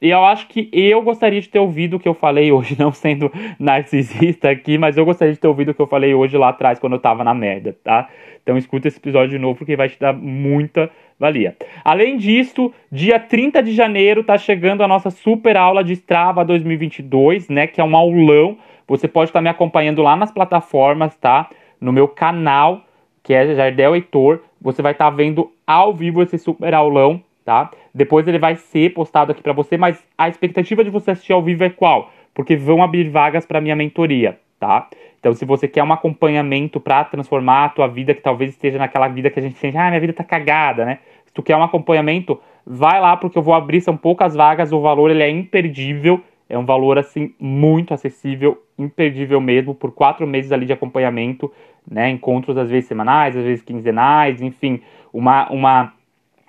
Eu 0.00 0.24
acho 0.24 0.46
que 0.46 0.70
eu 0.72 1.02
gostaria 1.02 1.40
de 1.40 1.48
ter 1.48 1.58
ouvido 1.58 1.96
o 1.96 1.98
que 1.98 2.08
eu 2.08 2.14
falei 2.14 2.52
hoje, 2.52 2.76
não 2.78 2.92
sendo 2.92 3.32
narcisista 3.58 4.48
aqui, 4.48 4.78
mas 4.78 4.96
eu 4.96 5.04
gostaria 5.04 5.34
de 5.34 5.40
ter 5.40 5.48
ouvido 5.48 5.72
o 5.72 5.74
que 5.74 5.82
eu 5.82 5.88
falei 5.88 6.14
hoje 6.14 6.38
lá 6.38 6.50
atrás, 6.50 6.78
quando 6.78 6.92
eu 6.92 7.00
tava 7.00 7.24
na 7.24 7.34
merda, 7.34 7.76
tá? 7.82 8.08
Então 8.44 8.56
escuta 8.56 8.86
esse 8.86 8.98
episódio 8.98 9.30
de 9.30 9.40
novo, 9.40 9.58
porque 9.58 9.74
vai 9.74 9.88
te 9.88 9.98
dar 9.98 10.12
muita 10.12 10.88
valia. 11.18 11.56
Além 11.84 12.16
disso, 12.16 12.72
dia 12.92 13.18
30 13.18 13.60
de 13.64 13.72
janeiro 13.72 14.22
tá 14.22 14.38
chegando 14.38 14.84
a 14.84 14.88
nossa 14.88 15.10
super 15.10 15.56
aula 15.56 15.82
de 15.82 15.94
Strava 15.94 16.44
2022, 16.44 17.48
né? 17.48 17.66
Que 17.66 17.80
é 17.80 17.84
um 17.84 17.96
aulão. 17.96 18.56
Você 18.86 19.08
pode 19.08 19.30
estar 19.30 19.42
me 19.42 19.48
acompanhando 19.48 20.00
lá 20.00 20.14
nas 20.14 20.30
plataformas, 20.30 21.16
tá? 21.16 21.50
No 21.80 21.92
meu 21.92 22.06
canal, 22.06 22.84
que 23.22 23.34
é 23.34 23.54
Jardel 23.54 23.94
Heitor 23.94 24.40
você 24.60 24.82
vai 24.82 24.92
estar 24.92 25.06
tá 25.06 25.10
vendo 25.10 25.50
ao 25.66 25.94
vivo 25.94 26.22
esse 26.22 26.38
super 26.38 26.74
aulão, 26.74 27.22
tá? 27.44 27.70
Depois 27.94 28.28
ele 28.28 28.38
vai 28.38 28.56
ser 28.56 28.92
postado 28.92 29.32
aqui 29.32 29.42
para 29.42 29.52
você, 29.52 29.76
mas 29.76 30.04
a 30.16 30.28
expectativa 30.28 30.84
de 30.84 30.90
você 30.90 31.12
assistir 31.12 31.32
ao 31.32 31.42
vivo 31.42 31.64
é 31.64 31.70
qual? 31.70 32.10
Porque 32.34 32.56
vão 32.56 32.82
abrir 32.82 33.08
vagas 33.08 33.46
para 33.46 33.60
minha 33.60 33.74
mentoria, 33.74 34.38
tá? 34.58 34.88
Então, 35.18 35.34
se 35.34 35.44
você 35.44 35.68
quer 35.68 35.82
um 35.82 35.92
acompanhamento 35.92 36.80
para 36.80 37.04
transformar 37.04 37.64
a 37.66 37.68
tua 37.68 37.86
vida, 37.86 38.14
que 38.14 38.22
talvez 38.22 38.50
esteja 38.50 38.78
naquela 38.78 39.08
vida 39.08 39.28
que 39.30 39.38
a 39.38 39.42
gente 39.42 39.58
sente, 39.58 39.76
ah, 39.76 39.88
minha 39.88 40.00
vida 40.00 40.12
tá 40.12 40.24
cagada, 40.24 40.84
né? 40.84 40.98
Se 41.26 41.32
tu 41.32 41.42
quer 41.42 41.56
um 41.56 41.62
acompanhamento, 41.62 42.40
vai 42.66 43.00
lá 43.00 43.16
porque 43.16 43.36
eu 43.36 43.42
vou 43.42 43.54
abrir, 43.54 43.80
são 43.80 43.96
poucas 43.96 44.34
vagas, 44.34 44.72
o 44.72 44.80
valor 44.80 45.10
ele 45.10 45.22
é 45.22 45.28
imperdível, 45.28 46.22
é 46.50 46.58
um 46.58 46.64
valor 46.66 46.98
assim 46.98 47.32
muito 47.38 47.94
acessível, 47.94 48.62
imperdível 48.78 49.40
mesmo, 49.40 49.74
por 49.74 49.92
quatro 49.92 50.26
meses 50.26 50.52
ali 50.52 50.66
de 50.66 50.72
acompanhamento 50.72 51.50
né? 51.88 52.10
Encontros 52.10 52.56
às 52.56 52.68
vezes 52.68 52.88
semanais, 52.88 53.36
às 53.36 53.44
vezes 53.44 53.62
quinzenais, 53.62 54.40
enfim, 54.40 54.80
uma, 55.12 55.50
uma, 55.50 55.92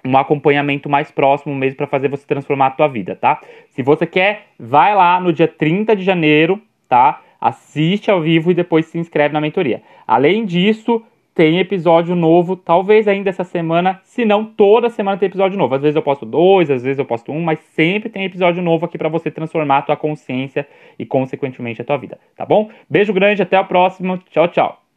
um 0.06 0.18
acompanhamento 0.18 0.90
mais 0.90 1.12
próximo 1.12 1.54
mesmo 1.56 1.78
para 1.78 1.88
fazer 1.88 2.10
você 2.10 2.26
transformar 2.26 2.68
a 2.68 2.72
tua 2.72 2.88
vida, 2.88 3.16
tá? 3.16 3.40
Se 3.70 3.82
você 3.82 4.06
quer, 4.06 4.48
vai 4.60 4.96
lá 4.96 5.20
no 5.20 5.32
dia 5.32 5.48
30 5.48 5.96
de 5.96 6.04
janeiro, 6.04 6.62
tá? 6.88 7.22
Assiste 7.40 8.12
ao 8.12 8.22
vivo 8.22 8.52
e 8.52 8.54
depois 8.54 8.86
se 8.86 9.00
inscreve 9.00 9.34
na 9.34 9.42
mentoria. 9.42 9.82
Além 10.08 10.46
disso, 10.46 11.04
tem 11.34 11.60
episódio 11.60 12.16
novo, 12.16 12.56
talvez 12.56 13.08
ainda 13.08 13.30
essa 13.30 13.44
semana, 13.44 14.00
se 14.04 14.26
não 14.26 14.46
toda 14.46 14.90
semana 14.90 15.18
tem 15.18 15.28
episódio 15.28 15.58
novo. 15.58 15.76
Às 15.76 15.82
vezes 15.82 15.96
eu 15.96 16.02
posto 16.02 16.26
dois, 16.26 16.70
às 16.70 16.84
vezes 16.84 17.00
eu 17.00 17.06
posto 17.06 17.32
um, 17.32 17.42
mas 17.42 17.60
sempre 17.60 18.10
tem 18.10 18.26
episódio 18.26 18.62
novo 18.62 18.86
aqui 18.86 18.98
para 18.98 19.10
você 19.10 19.32
transformar 19.32 19.78
a 19.80 19.82
tua 19.82 19.98
consciência 19.98 20.68
e 21.00 21.06
consequentemente 21.06 21.82
a 21.82 21.86
tua 21.86 21.98
vida, 21.98 22.20
tá 22.36 22.46
bom? 22.46 22.70
Beijo 22.90 23.14
grande, 23.14 23.42
até 23.42 23.56
a 23.58 23.64
próxima. 23.64 24.20
Tchau, 24.30 24.48
tchau. 24.50 24.91